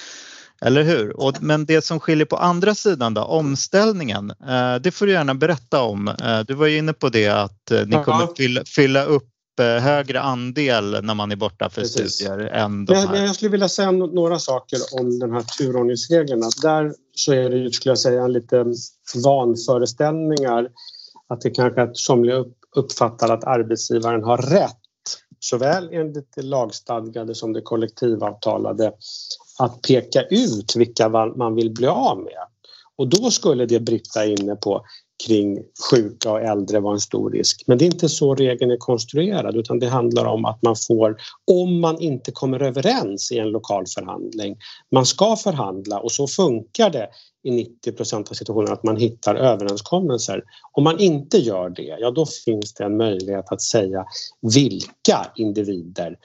[0.62, 1.17] Eller hur?
[1.20, 5.36] Och, men det som skiljer på andra sidan då, omställningen, eh, det får du gärna
[5.36, 6.15] berätta om.
[6.48, 9.30] Du var ju inne på det att ni kommer fylla, fylla upp
[9.63, 12.13] högre andel när man är borta för Precis.
[12.13, 13.26] studier än de här.
[13.26, 16.50] Jag skulle vilja säga några saker om den här turordningsreglerna.
[16.62, 18.65] Där så är det ju, skulle jag säga, lite
[19.24, 20.70] vanföreställningar
[21.28, 24.78] att det kanske att somliga uppfattar att arbetsgivaren har rätt
[25.39, 28.91] såväl enligt det lagstadgade som det kollektivavtalade
[29.60, 32.48] att peka ut vilka man vill bli av med.
[32.96, 34.86] Och då skulle det Britta är inne på
[35.25, 35.58] kring
[35.91, 37.63] sjuka och äldre var en stor risk.
[37.67, 41.17] Men det är inte så regeln är konstruerad utan det handlar om att man får,
[41.51, 44.58] om man inte kommer överens i en lokal förhandling,
[44.91, 47.10] man ska förhandla och så funkar det
[47.43, 50.43] i 90 procent av situationerna att man hittar överenskommelser.
[50.71, 54.06] Om man inte gör det, ja då finns det en möjlighet att säga
[54.41, 56.15] vilka individer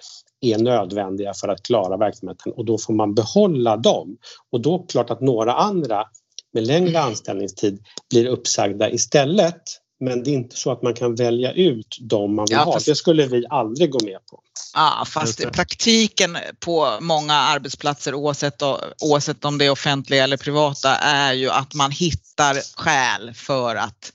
[0.41, 4.17] är nödvändiga för att klara verksamheten och då får man behålla dem.
[4.51, 6.05] Och då klart att några andra
[6.53, 9.63] med längre anställningstid blir uppsagda istället.
[10.01, 12.79] Men det är inte så att man kan välja ut dem man vill ja, ha.
[12.87, 14.41] Det skulle vi aldrig gå med på.
[14.75, 18.63] Ja, fast praktiken på många arbetsplatser oavsett,
[19.03, 24.13] oavsett om det är offentliga eller privata är ju att man hittar skäl för att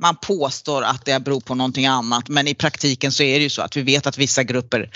[0.00, 3.50] man påstår att det beror på någonting annat men i praktiken så är det ju
[3.50, 4.90] så att vi vet att vissa grupper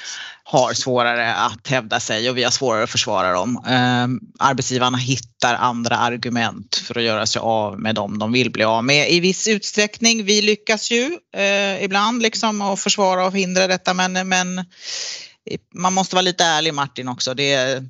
[0.44, 3.62] har svårare att hävda sig och vi har svårare att försvara dem.
[3.66, 8.64] Eh, arbetsgivarna hittar andra argument för att göra sig av med dem de vill bli
[8.64, 10.24] av med i viss utsträckning.
[10.24, 14.64] Vi lyckas ju eh, ibland liksom att försvara och hindra detta men, men
[15.74, 17.34] man måste vara lite ärlig Martin också.
[17.34, 17.82] Det,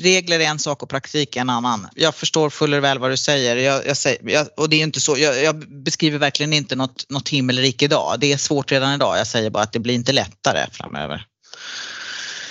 [0.00, 1.88] regler är en sak och praktik är en annan.
[1.94, 5.00] Jag förstår fuller väl vad du säger, jag, jag säger jag, och det är inte
[5.00, 8.16] så, jag, jag, beskriver verkligen inte något, något himmelrike idag.
[8.20, 9.18] Det är svårt redan idag.
[9.18, 11.26] Jag säger bara att det blir inte lättare framöver.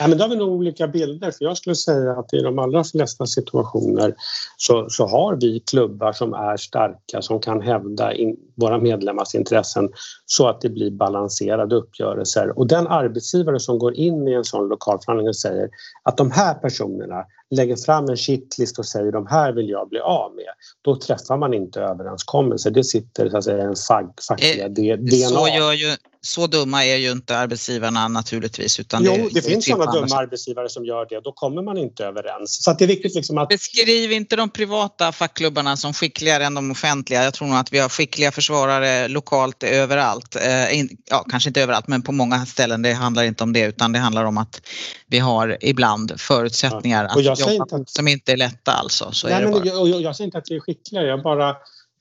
[0.03, 1.31] Ja, men då har vi nog olika bilder.
[1.31, 4.15] För jag skulle säga att i de allra flesta situationer
[4.57, 9.89] så, så har vi klubbar som är starka som kan hävda in, våra medlemmars intressen
[10.25, 12.59] så att det blir balanserade uppgörelser.
[12.59, 15.69] Och den arbetsgivare som går in i en sån lokalförhandling och säger
[16.03, 19.99] att de här personerna lägger fram en shitlist och säger de här vill jag bli
[19.99, 20.45] av med.
[20.81, 22.71] Då träffar man inte överenskommelser.
[22.71, 25.27] Det sitter så att säga en fack, fackliga eh, DNA.
[25.27, 28.79] Så gör ju så dumma är ju inte arbetsgivarna naturligtvis.
[28.79, 31.21] Utan jo, det, det finns sådana dumma arbetsgivare som gör det.
[31.21, 32.63] Då kommer man inte överens.
[32.63, 33.49] Så det är viktigt liksom att...
[33.49, 37.23] Beskriv inte de privata fackklubbarna som skickligare än de offentliga.
[37.23, 40.35] Jag tror nog att vi har skickliga försvarare lokalt överallt.
[40.35, 42.81] Eh, ja, kanske inte överallt, men på många ställen.
[42.81, 44.61] Det handlar inte om det, utan det handlar om att
[45.07, 47.31] vi har ibland förutsättningar ja.
[47.31, 47.89] att jobba inte att...
[47.89, 49.11] som inte är lätta alltså.
[49.11, 51.03] Så Nej, det men jag, jag, jag säger inte att vi är skickliga.
[51.03, 51.55] Jag bara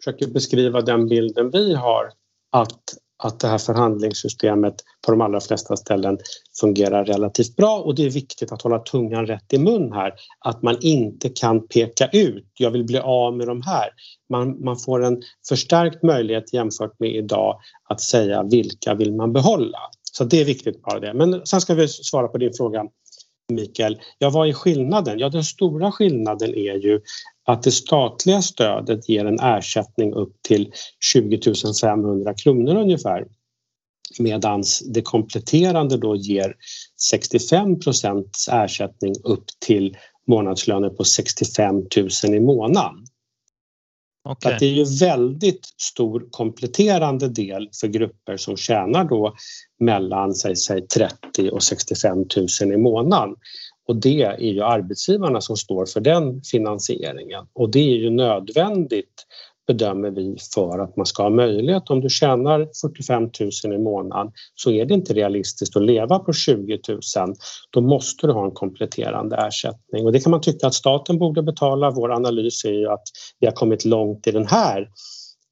[0.04, 2.10] försöker beskriva den bilden vi har
[2.52, 4.74] att att det här förhandlingssystemet
[5.06, 6.18] på de allra flesta ställen
[6.60, 10.12] fungerar relativt bra och det är viktigt att hålla tungan rätt i mun här.
[10.38, 13.88] Att man inte kan peka ut, jag vill bli av med de här.
[14.30, 19.78] Man, man får en förstärkt möjlighet jämfört med idag att säga vilka vill man behålla.
[20.12, 21.14] Så det är viktigt bara det.
[21.14, 22.84] Men sen ska vi svara på din fråga
[23.52, 24.00] Mikael.
[24.18, 25.18] Ja, vad är skillnaden?
[25.18, 27.00] Ja, den stora skillnaden är ju
[27.44, 30.72] att det statliga stödet ger en ersättning upp till
[31.12, 31.40] 20
[31.80, 33.24] 500 kronor ungefär
[34.18, 34.62] medan
[34.94, 36.56] det kompletterande då ger
[37.10, 41.76] 65 procents ersättning upp till månadslöner på 65
[42.24, 43.04] 000 i månaden.
[44.28, 44.56] Okay.
[44.58, 49.34] det är ju väldigt stor kompletterande del för grupper som tjänar då
[49.80, 52.18] mellan säg, säg 30 och 65
[52.60, 53.34] 000 i månaden.
[53.88, 59.26] Och det är ju arbetsgivarna som står för den finansieringen och det är ju nödvändigt
[59.66, 61.90] bedömer vi för att man ska ha möjlighet.
[61.90, 63.22] Om du tjänar 45
[63.64, 67.00] 000 i månaden så är det inte realistiskt att leva på 20 000.
[67.70, 71.42] Då måste du ha en kompletterande ersättning och det kan man tycka att staten borde
[71.42, 71.90] betala.
[71.90, 73.02] Vår analys är ju att
[73.40, 74.88] vi har kommit långt i den här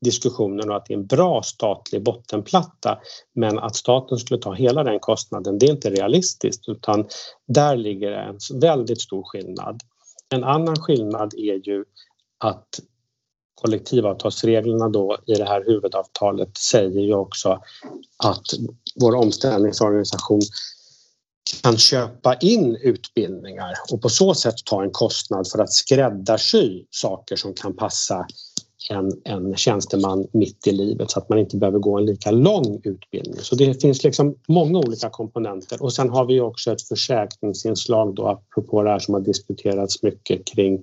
[0.05, 2.98] diskussionen och att det är en bra statlig bottenplatta.
[3.34, 7.09] Men att staten skulle ta hela den kostnaden, det är inte realistiskt utan
[7.46, 9.80] där ligger en väldigt stor skillnad.
[10.28, 11.84] En annan skillnad är ju
[12.38, 12.80] att
[13.61, 17.62] kollektivavtalsreglerna då i det här huvudavtalet säger ju också
[18.24, 18.46] att
[19.01, 20.40] vår omställningsorganisation
[21.62, 27.36] kan köpa in utbildningar och på så sätt ta en kostnad för att skräddarsy saker
[27.36, 28.26] som kan passa
[28.89, 32.81] en, en tjänsteman mitt i livet så att man inte behöver gå en lika lång
[32.85, 33.41] utbildning.
[33.41, 38.26] Så det finns liksom många olika komponenter och sen har vi också ett försäkringsinslag då
[38.26, 40.83] apropå det här som har diskuterats mycket kring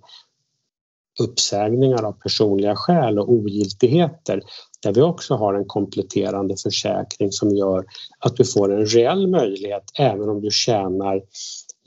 [1.20, 4.42] uppsägningar av personliga skäl och ogiltigheter
[4.84, 7.86] där vi också har en kompletterande försäkring som gör
[8.20, 11.22] att du får en reell möjlighet, även om du tjänar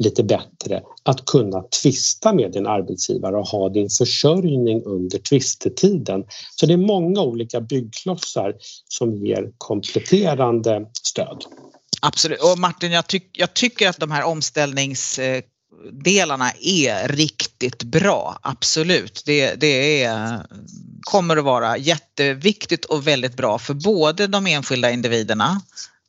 [0.00, 6.24] lite bättre, att kunna tvista med din arbetsgivare och ha din försörjning under tvistetiden.
[6.56, 8.54] Så det är många olika byggklossar
[8.88, 11.44] som ger kompletterande stöd.
[12.02, 12.42] Absolut.
[12.42, 19.22] Och Martin, jag, tyck, jag tycker att de här omställningsdelarna eh, är riktigt bra, absolut.
[19.26, 20.46] Det, det är,
[21.00, 25.60] kommer att vara jätteviktigt och väldigt bra för både de enskilda individerna,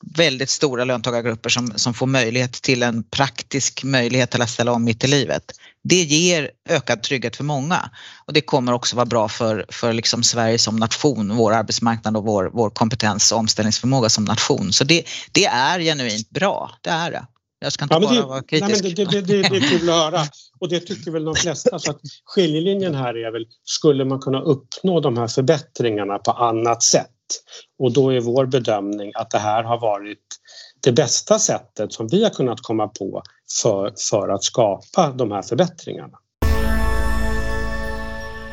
[0.01, 4.83] väldigt stora löntagargrupper som, som får möjlighet till en praktisk möjlighet till att ställa om
[4.83, 5.43] mitt i livet.
[5.83, 7.89] Det ger ökad trygghet för många
[8.25, 12.23] och det kommer också vara bra för, för liksom Sverige som nation, vår arbetsmarknad och
[12.23, 14.73] vår, vår kompetens och omställningsförmåga som nation.
[14.73, 17.25] Så det, det är genuint bra, det är det.
[17.63, 18.83] Jag ska inte ja, bara det, vara kritisk.
[18.83, 20.21] Nej, det, det, det, det, är kul att höra
[20.59, 21.79] och det tycker väl de flesta.
[21.79, 26.83] Så att skiljelinjen här är väl, skulle man kunna uppnå de här förbättringarna på annat
[26.83, 27.09] sätt?
[27.79, 30.27] Och då är vår bedömning att det här har varit
[30.83, 33.23] det bästa sättet som vi har kunnat komma på
[33.61, 36.17] för, för att skapa de här förbättringarna.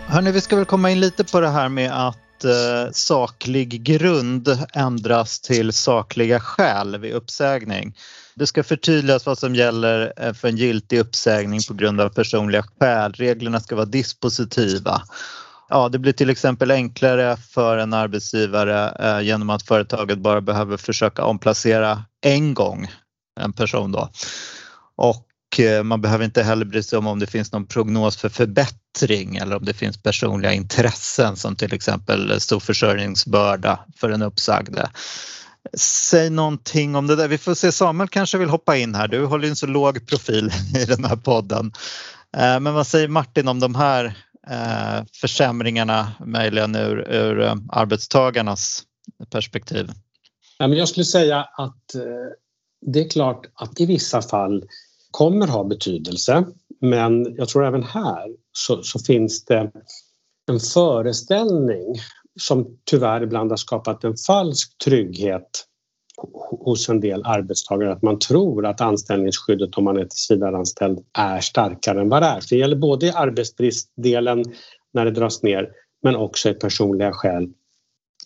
[0.06, 4.58] Hörni, vi ska väl komma in lite på det här med att eh, saklig grund
[4.74, 7.96] ändras till sakliga skäl vid uppsägning.
[8.34, 12.62] Det ska förtydligas vad som gäller eh, för en giltig uppsägning på grund av personliga
[12.62, 13.12] skäl.
[13.12, 15.02] Reglerna ska vara dispositiva.
[15.68, 20.76] Ja, det blir till exempel enklare för en arbetsgivare eh, genom att företaget bara behöver
[20.76, 22.88] försöka omplacera en gång
[23.40, 24.10] en person då.
[24.96, 28.28] Och eh, man behöver inte heller bry sig om om det finns någon prognos för
[28.28, 34.90] förbättring eller om det finns personliga intressen som till exempel stor försörjningsbörda för den uppsagde.
[35.76, 37.28] Säg någonting om det där.
[37.28, 39.08] Vi får se, Samuel kanske vill hoppa in här.
[39.08, 41.72] Du håller ju en så låg profil i den här podden.
[42.36, 44.14] Eh, men vad säger Martin om de här
[44.50, 48.82] eh, försämringarna möjligen ur, ur eh, arbetstagarnas
[49.30, 49.90] perspektiv?
[50.58, 52.02] Jag skulle säga att eh,
[52.86, 54.64] det är klart att i vissa fall
[55.10, 56.44] kommer ha betydelse.
[56.80, 59.70] Men jag tror även här så, så finns det
[60.50, 61.94] en föreställning
[62.40, 65.67] som tyvärr ibland har skapat en falsk trygghet
[66.60, 72.00] hos en del arbetstagare att man tror att anställningsskyddet om man är tillsvidareanställd är starkare
[72.00, 72.40] än vad det är.
[72.40, 74.44] Så det gäller både i arbetsbristdelen
[74.92, 75.70] när det dras ner
[76.02, 77.48] men också i personliga skäl.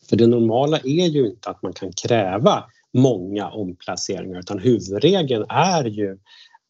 [0.08, 5.84] För det normala är ju inte att man kan kräva många omplaceringar utan huvudregeln är
[5.84, 6.18] ju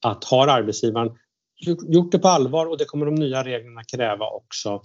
[0.04, 1.10] att har arbetsgivaren
[1.88, 4.80] gjort det på allvar och det kommer de nya reglerna kräva också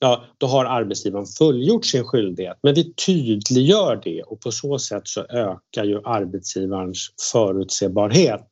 [0.00, 2.58] ja, då har arbetsgivaren fullgjort sin skyldighet.
[2.62, 8.46] Men vi tydliggör det och på så sätt så ökar ju arbetsgivarens förutsebarhet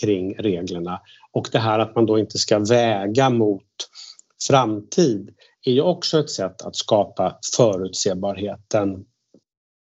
[0.00, 1.00] kring reglerna.
[1.32, 3.62] Och det här att man då inte ska väga mot
[4.48, 5.30] framtid
[5.64, 9.04] är ju också ett sätt att skapa förutsebarheten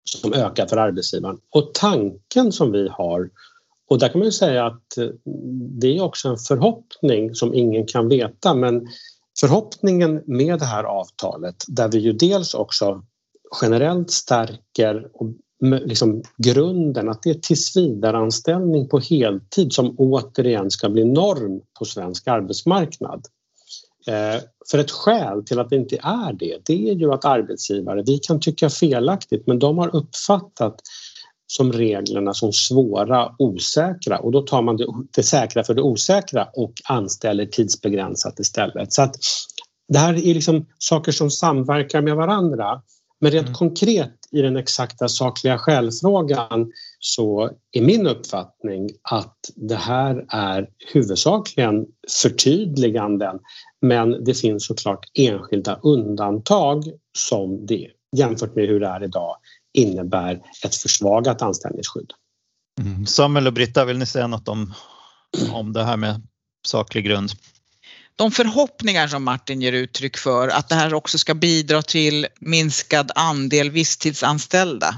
[0.03, 1.39] som ökar för arbetsgivaren.
[1.49, 3.29] Och tanken som vi har
[3.89, 4.97] och där kan man ju säga att
[5.81, 8.87] det är också en förhoppning som ingen kan veta men
[9.39, 13.03] Förhoppningen med det här avtalet där vi ju dels också
[13.61, 15.27] generellt stärker och
[15.86, 22.27] liksom grunden att det är tillsvidareanställning på heltid som återigen ska bli norm på svensk
[22.27, 23.25] arbetsmarknad.
[24.07, 28.03] Eh, för ett skäl till att det inte är det, det är ju att arbetsgivare,
[28.05, 30.75] vi kan tycka felaktigt, men de har uppfattat
[31.55, 36.47] som reglerna som svåra, osäkra och då tar man det, det säkra för det osäkra
[36.53, 38.93] och anställer tidsbegränsat istället.
[38.93, 39.15] Så att
[39.87, 42.81] det här är liksom saker som samverkar med varandra.
[43.19, 43.53] Men rent mm.
[43.53, 51.85] konkret i den exakta sakliga skällfrågan så är min uppfattning att det här är huvudsakligen
[52.21, 53.39] förtydliganden
[53.81, 56.83] men det finns såklart enskilda undantag
[57.17, 57.87] som det
[58.17, 59.35] jämfört med hur det är idag
[59.74, 62.11] innebär ett försvagat anställningsskydd.
[62.82, 63.05] Mm.
[63.05, 64.74] Samuel och Britta, vill ni säga något om,
[65.51, 66.21] om det här med
[66.67, 67.32] saklig grund?
[68.15, 73.11] de förhoppningar som Martin ger uttryck för att det här också ska bidra till minskad
[73.15, 74.95] andel visstidsanställda.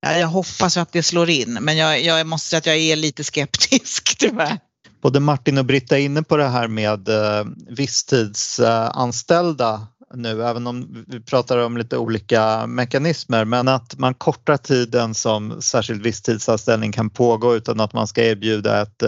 [0.00, 2.96] Ja, jag hoppas att det slår in men jag, jag måste säga att jag är
[2.96, 4.58] lite skeptisk tyvärr.
[5.02, 11.04] Både Martin och Britta är inne på det här med eh, visstidsanställda nu, även om
[11.08, 17.10] vi pratar om lite olika mekanismer, men att man kortar tiden som särskild visstidsanställning kan
[17.10, 19.02] pågå utan att man ska erbjuda ett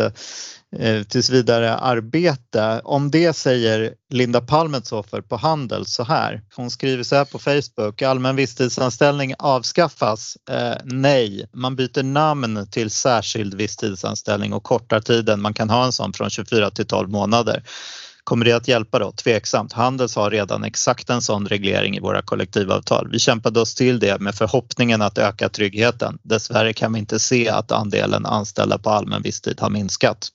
[0.76, 2.80] eh, tills vidare arbete.
[2.84, 6.42] Om det säger Linda Palmetshofer på Handel så här.
[6.56, 8.02] Hon skriver så här på Facebook.
[8.02, 10.36] Allmän visstidsanställning avskaffas.
[10.50, 15.42] Eh, nej, man byter namn till särskild visstidsanställning och kortar tiden.
[15.42, 17.62] Man kan ha en sån från 24 till 12 månader.
[18.30, 19.12] Kommer det att hjälpa då?
[19.12, 19.72] Tveksamt.
[19.72, 23.08] Handels har redan exakt en sån reglering i våra kollektivavtal.
[23.12, 26.18] Vi kämpade oss till det med förhoppningen att öka tryggheten.
[26.22, 30.28] Dessvärre kan vi inte se att andelen anställda på allmän visstid har minskat.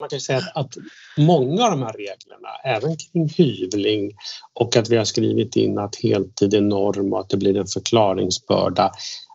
[0.00, 0.74] Man kan säga att, att
[1.18, 4.12] många av de här reglerna, även kring hyvling
[4.54, 7.66] och att vi har skrivit in att heltid är norm och att det blir en
[7.66, 8.92] förklaringsbörda.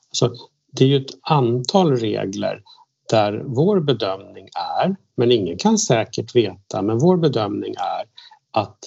[0.09, 0.33] Alltså,
[0.71, 2.61] det är ju ett antal regler
[3.09, 4.47] där vår bedömning
[4.81, 8.05] är, men ingen kan säkert veta, men vår bedömning är
[8.51, 8.77] att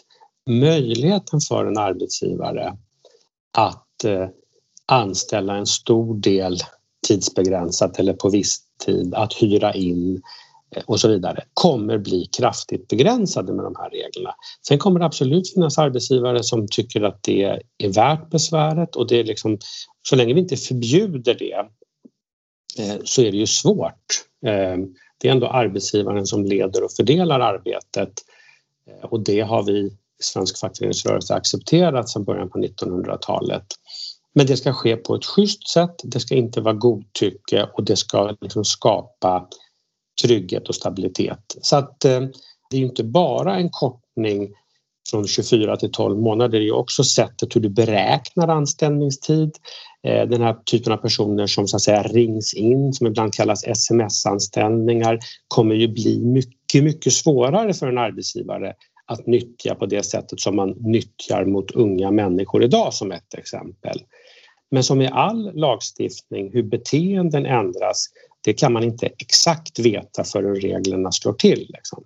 [0.50, 2.76] möjligheten för en arbetsgivare
[3.58, 4.28] att eh,
[4.86, 6.58] anställa en stor del
[7.06, 10.22] tidsbegränsat eller på viss tid, att hyra in
[10.76, 14.34] eh, och så vidare kommer bli kraftigt begränsade med de här reglerna.
[14.68, 19.20] Sen kommer det absolut finnas arbetsgivare som tycker att det är värt besväret och det
[19.20, 19.58] är liksom
[20.08, 21.66] så länge vi inte förbjuder det
[22.78, 24.24] Eh, så är det ju svårt.
[24.46, 24.76] Eh,
[25.18, 28.12] det är ändå arbetsgivaren som leder och fördelar arbetet
[28.86, 33.66] eh, och det har vi i svensk fackföreningsrörelse accepterat sedan början på 1900-talet.
[34.34, 37.96] Men det ska ske på ett schysst sätt, det ska inte vara godtycke och det
[37.96, 39.48] ska liksom skapa
[40.22, 41.56] trygghet och stabilitet.
[41.62, 44.54] Så att det är inte bara en kortning
[45.10, 49.50] från 24 till 12 månader, är också sättet hur du beräknar anställningstid.
[50.06, 53.64] Eh, den här typen av personer som så att säga rings in, som ibland kallas
[53.64, 58.74] sms-anställningar, kommer ju bli mycket, mycket svårare för en arbetsgivare
[59.06, 64.02] att nyttja på det sättet som man nyttjar mot unga människor idag som ett exempel.
[64.70, 68.06] Men som i all lagstiftning, hur beteenden ändras,
[68.44, 71.70] det kan man inte exakt veta förrän reglerna slår till.
[71.74, 72.04] Liksom.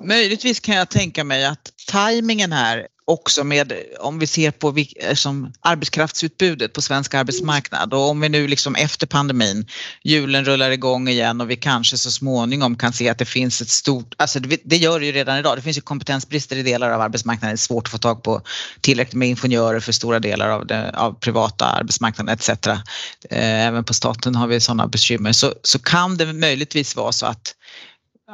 [0.00, 5.14] Möjligtvis kan jag tänka mig att tajmingen här också med, om vi ser på eh,
[5.14, 9.66] som arbetskraftsutbudet på svensk arbetsmarknad och om vi nu liksom efter pandemin,
[10.04, 13.68] julen rullar igång igen och vi kanske så småningom kan se att det finns ett
[13.68, 16.90] stort, alltså det, det gör det ju redan idag, det finns ju kompetensbrister i delar
[16.90, 18.42] av arbetsmarknaden, det är svårt att få tag på
[18.80, 22.48] tillräckligt med ingenjörer för stora delar av, det, av privata arbetsmarknaden etc.
[22.66, 25.32] Eh, även på staten har vi sådana bekymmer.
[25.32, 27.54] Så, så kan det möjligtvis vara så att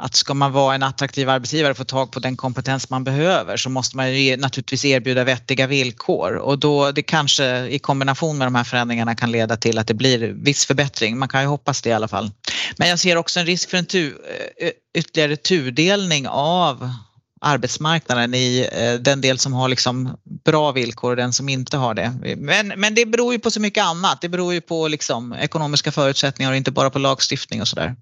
[0.01, 3.57] att ska man vara en attraktiv arbetsgivare och få tag på den kompetens man behöver
[3.57, 8.47] så måste man ju naturligtvis erbjuda vettiga villkor och då det kanske i kombination med
[8.47, 11.19] de här förändringarna kan leda till att det blir viss förbättring.
[11.19, 12.31] Man kan ju hoppas det i alla fall.
[12.77, 14.07] Men jag ser också en risk för en tu,
[14.61, 16.91] eh, ytterligare tudelning av
[17.41, 21.95] arbetsmarknaden i eh, den del som har liksom bra villkor och den som inte har
[21.95, 22.37] det.
[22.37, 24.21] Men, men det beror ju på så mycket annat.
[24.21, 27.97] Det beror ju på liksom ekonomiska förutsättningar och inte bara på lagstiftning och sådär.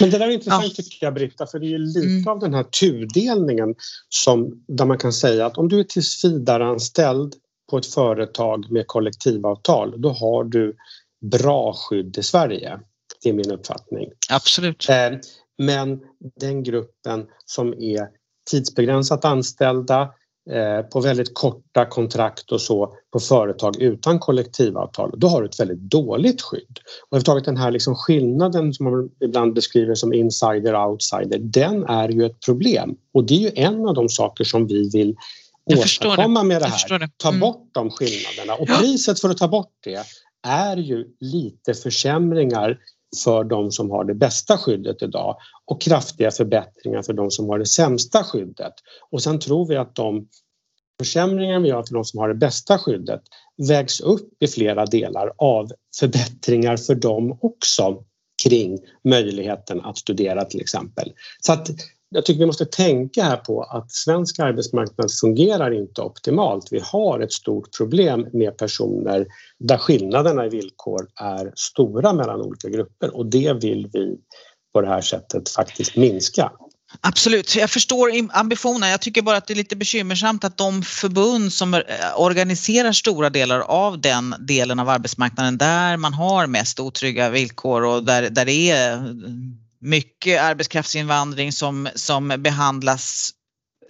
[0.00, 0.84] Men det där är intressant ja.
[0.84, 2.28] tycker jag Britta, för det är ju lite mm.
[2.28, 3.74] av den här tudelningen
[4.08, 7.34] som, där man kan säga att om du är tillsvidareanställd
[7.70, 10.76] på ett företag med kollektivavtal, då har du
[11.30, 12.80] bra skydd i Sverige.
[13.22, 14.08] Det är min uppfattning.
[14.30, 14.88] Absolut.
[14.88, 15.18] Eh,
[15.58, 16.00] men
[16.40, 20.00] den gruppen som är tidsbegränsat anställda
[20.50, 25.60] eh, på väldigt korta kontrakt och så på företag utan kollektivavtal, då har du ett
[25.60, 26.78] väldigt dåligt skydd.
[27.02, 32.26] Och överhuvudtaget den här liksom skillnaden som man ibland beskriver som insider-outsider, den är ju
[32.26, 32.96] ett problem.
[33.14, 35.16] Och det är ju en av de saker som vi vill
[35.64, 36.98] åstadkomma med det här.
[36.98, 37.10] Det.
[37.16, 37.40] Ta mm.
[37.40, 38.54] bort de skillnaderna.
[38.54, 40.06] Och priset för att ta bort det
[40.46, 42.78] är ju lite försämringar
[43.24, 47.58] för de som har det bästa skyddet idag och kraftiga förbättringar för de som har
[47.58, 48.72] det sämsta skyddet.
[49.10, 50.28] Och sen tror vi att de
[50.98, 53.22] försämringar vi gör för de som har det bästa skyddet
[53.68, 55.68] vägs upp i flera delar av
[56.00, 58.04] förbättringar för dem också
[58.44, 61.12] kring möjligheten att studera till exempel.
[61.40, 61.70] Så att
[62.12, 66.68] jag tycker vi måste tänka här på att svensk arbetsmarknad fungerar inte optimalt.
[66.70, 69.26] Vi har ett stort problem med personer
[69.58, 74.16] där skillnaderna i villkor är stora mellan olika grupper och det vill vi
[74.72, 76.52] på det här sättet faktiskt minska.
[77.00, 78.90] Absolut, jag förstår ambitionen.
[78.90, 81.80] Jag tycker bara att det är lite bekymmersamt att de förbund som eh,
[82.16, 88.04] organiserar stora delar av den delen av arbetsmarknaden där man har mest otrygga villkor och
[88.04, 88.98] där, där det är
[89.82, 93.30] mycket arbetskraftsinvandring som, som behandlas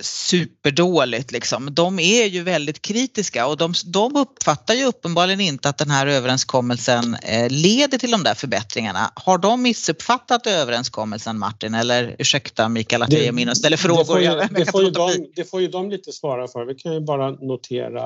[0.00, 1.32] superdåligt.
[1.32, 1.74] Liksom.
[1.74, 6.06] De är ju väldigt kritiska och de, de uppfattar ju uppenbarligen inte att den här
[6.06, 9.12] överenskommelsen eh, leder till de där förbättringarna.
[9.14, 11.74] Har de missuppfattat överenskommelsen Martin?
[11.74, 13.98] Eller ursäkta Mikael att jag ger mig och ställer frågor.
[13.98, 16.64] Det får, ju, det, får ju de, det får ju de lite svara för.
[16.64, 18.04] Vi kan ju bara notera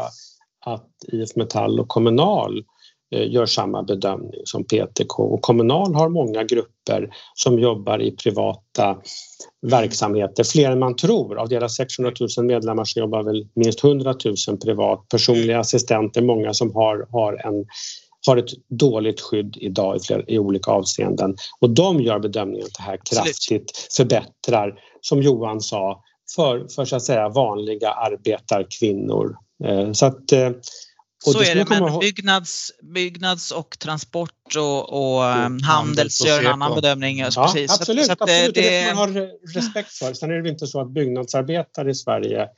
[0.66, 2.64] att IF Metall och Kommunal
[3.10, 8.96] gör samma bedömning som PTK och Kommunal har många grupper som jobbar i privata
[9.66, 11.38] verksamheter, fler än man tror.
[11.38, 14.14] Av deras 600 000 medlemmar så jobbar väl minst 100
[14.48, 15.08] 000 privat.
[15.08, 17.66] Personliga assistenter, många som har, har, en,
[18.26, 21.36] har ett dåligt skydd idag i, flera, i olika avseenden.
[21.60, 26.02] Och de gör bedömningen att det här kraftigt förbättrar, som Johan sa,
[26.36, 29.36] för, för så att säga vanliga arbetarkvinnor.
[29.64, 30.50] Eh, så att eh,
[31.26, 36.46] och så är det, men byggnads, byggnads och transport och, och mm, Handels gör en
[36.46, 37.18] annan bedömning.
[37.18, 37.70] Ja, precis.
[37.70, 38.54] Absolut, så, så absolut.
[38.54, 39.22] Det, det får man ha
[39.54, 40.14] respekt för.
[40.14, 42.48] Sen är det inte så att byggnadsarbetare i Sverige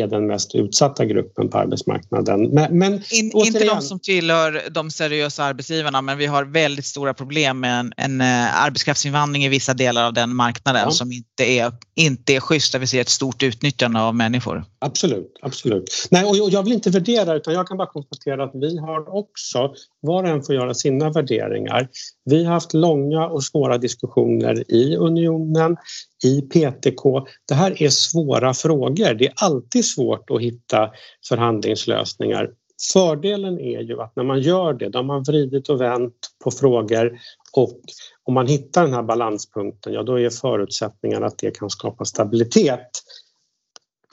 [0.00, 2.48] är den mest utsatta gruppen på arbetsmarknaden.
[2.54, 7.14] Men, men In, inte de som tillhör de seriösa arbetsgivarna men vi har väldigt stora
[7.14, 10.90] problem med en, en uh, arbetskraftsinvandring i vissa delar av den marknaden ja.
[10.90, 14.64] som inte är, inte är schysst där vi ser ett stort utnyttjande av människor.
[14.78, 16.08] Absolut, absolut.
[16.10, 19.74] Nej, och jag vill inte värdera utan jag kan bara konstatera att vi har också,
[20.06, 21.88] var och en får göra sina värderingar.
[22.24, 25.76] Vi har haft långa och svåra diskussioner i unionen
[26.24, 27.26] i PTK.
[27.48, 29.14] Det här är svåra frågor.
[29.14, 30.90] Det är alltid svårt att hitta
[31.28, 32.50] förhandlingslösningar.
[32.92, 36.50] Fördelen är ju att när man gör det, då har man vridit och vänt på
[36.50, 37.18] frågor
[37.52, 37.80] och
[38.24, 42.88] om man hittar den här balanspunkten, ja då är förutsättningen att det kan skapa stabilitet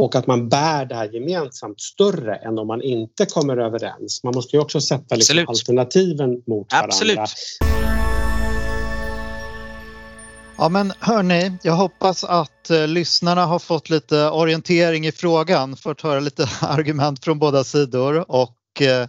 [0.04, 4.24] och att man bär det här gemensamt större än om man inte kommer överens.
[4.24, 6.88] Man måste ju också sätta liksom alternativen mot varandra.
[6.88, 7.20] Absolut.
[10.58, 16.02] Ja men hörni, jag hoppas att eh, lyssnarna har fått lite orientering i frågan, fått
[16.02, 19.08] höra lite argument från båda sidor och eh,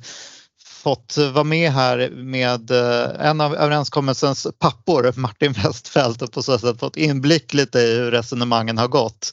[0.64, 6.59] fått vara med här med eh, en av överenskommelsens pappor, Martin Westfeldt och på så
[6.59, 9.32] sätt fått inblick lite i hur resonemangen har gått.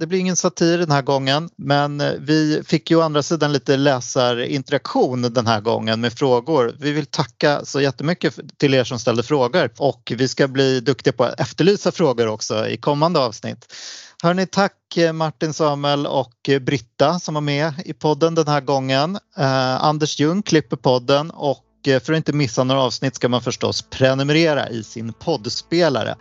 [0.00, 3.52] Det blir ingen satir den här gången men eh, vi fick ju å andra sidan
[3.52, 6.74] lite läsarinteraktion den här gången med frågor.
[6.78, 11.12] Vi vill tacka så jättemycket till er som ställde frågor och vi ska bli duktiga
[11.12, 13.74] på att efterlysa frågor också i kommande avsnitt.
[14.22, 18.60] Hörni, tack eh, Martin Samuel och eh, Britta som var med i podden den här
[18.60, 19.18] gången.
[19.36, 23.82] Eh, Anders Ljung klipper podden och för att inte missa några avsnitt ska man förstås
[23.82, 26.16] prenumerera i sin poddspelare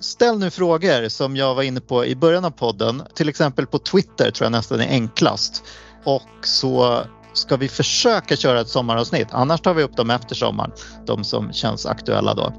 [0.00, 3.02] ställ nu frågor som jag var inne på i början av podden.
[3.14, 5.64] Till exempel på Twitter tror jag nästan är enklast.
[6.04, 9.28] Och så ska vi försöka köra ett sommaravsnitt.
[9.30, 10.72] Annars tar vi upp dem efter sommaren.
[11.06, 12.52] De som känns aktuella då.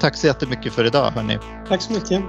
[0.00, 1.38] Tack så jättemycket för idag hörni.
[1.68, 2.22] Tack så mycket.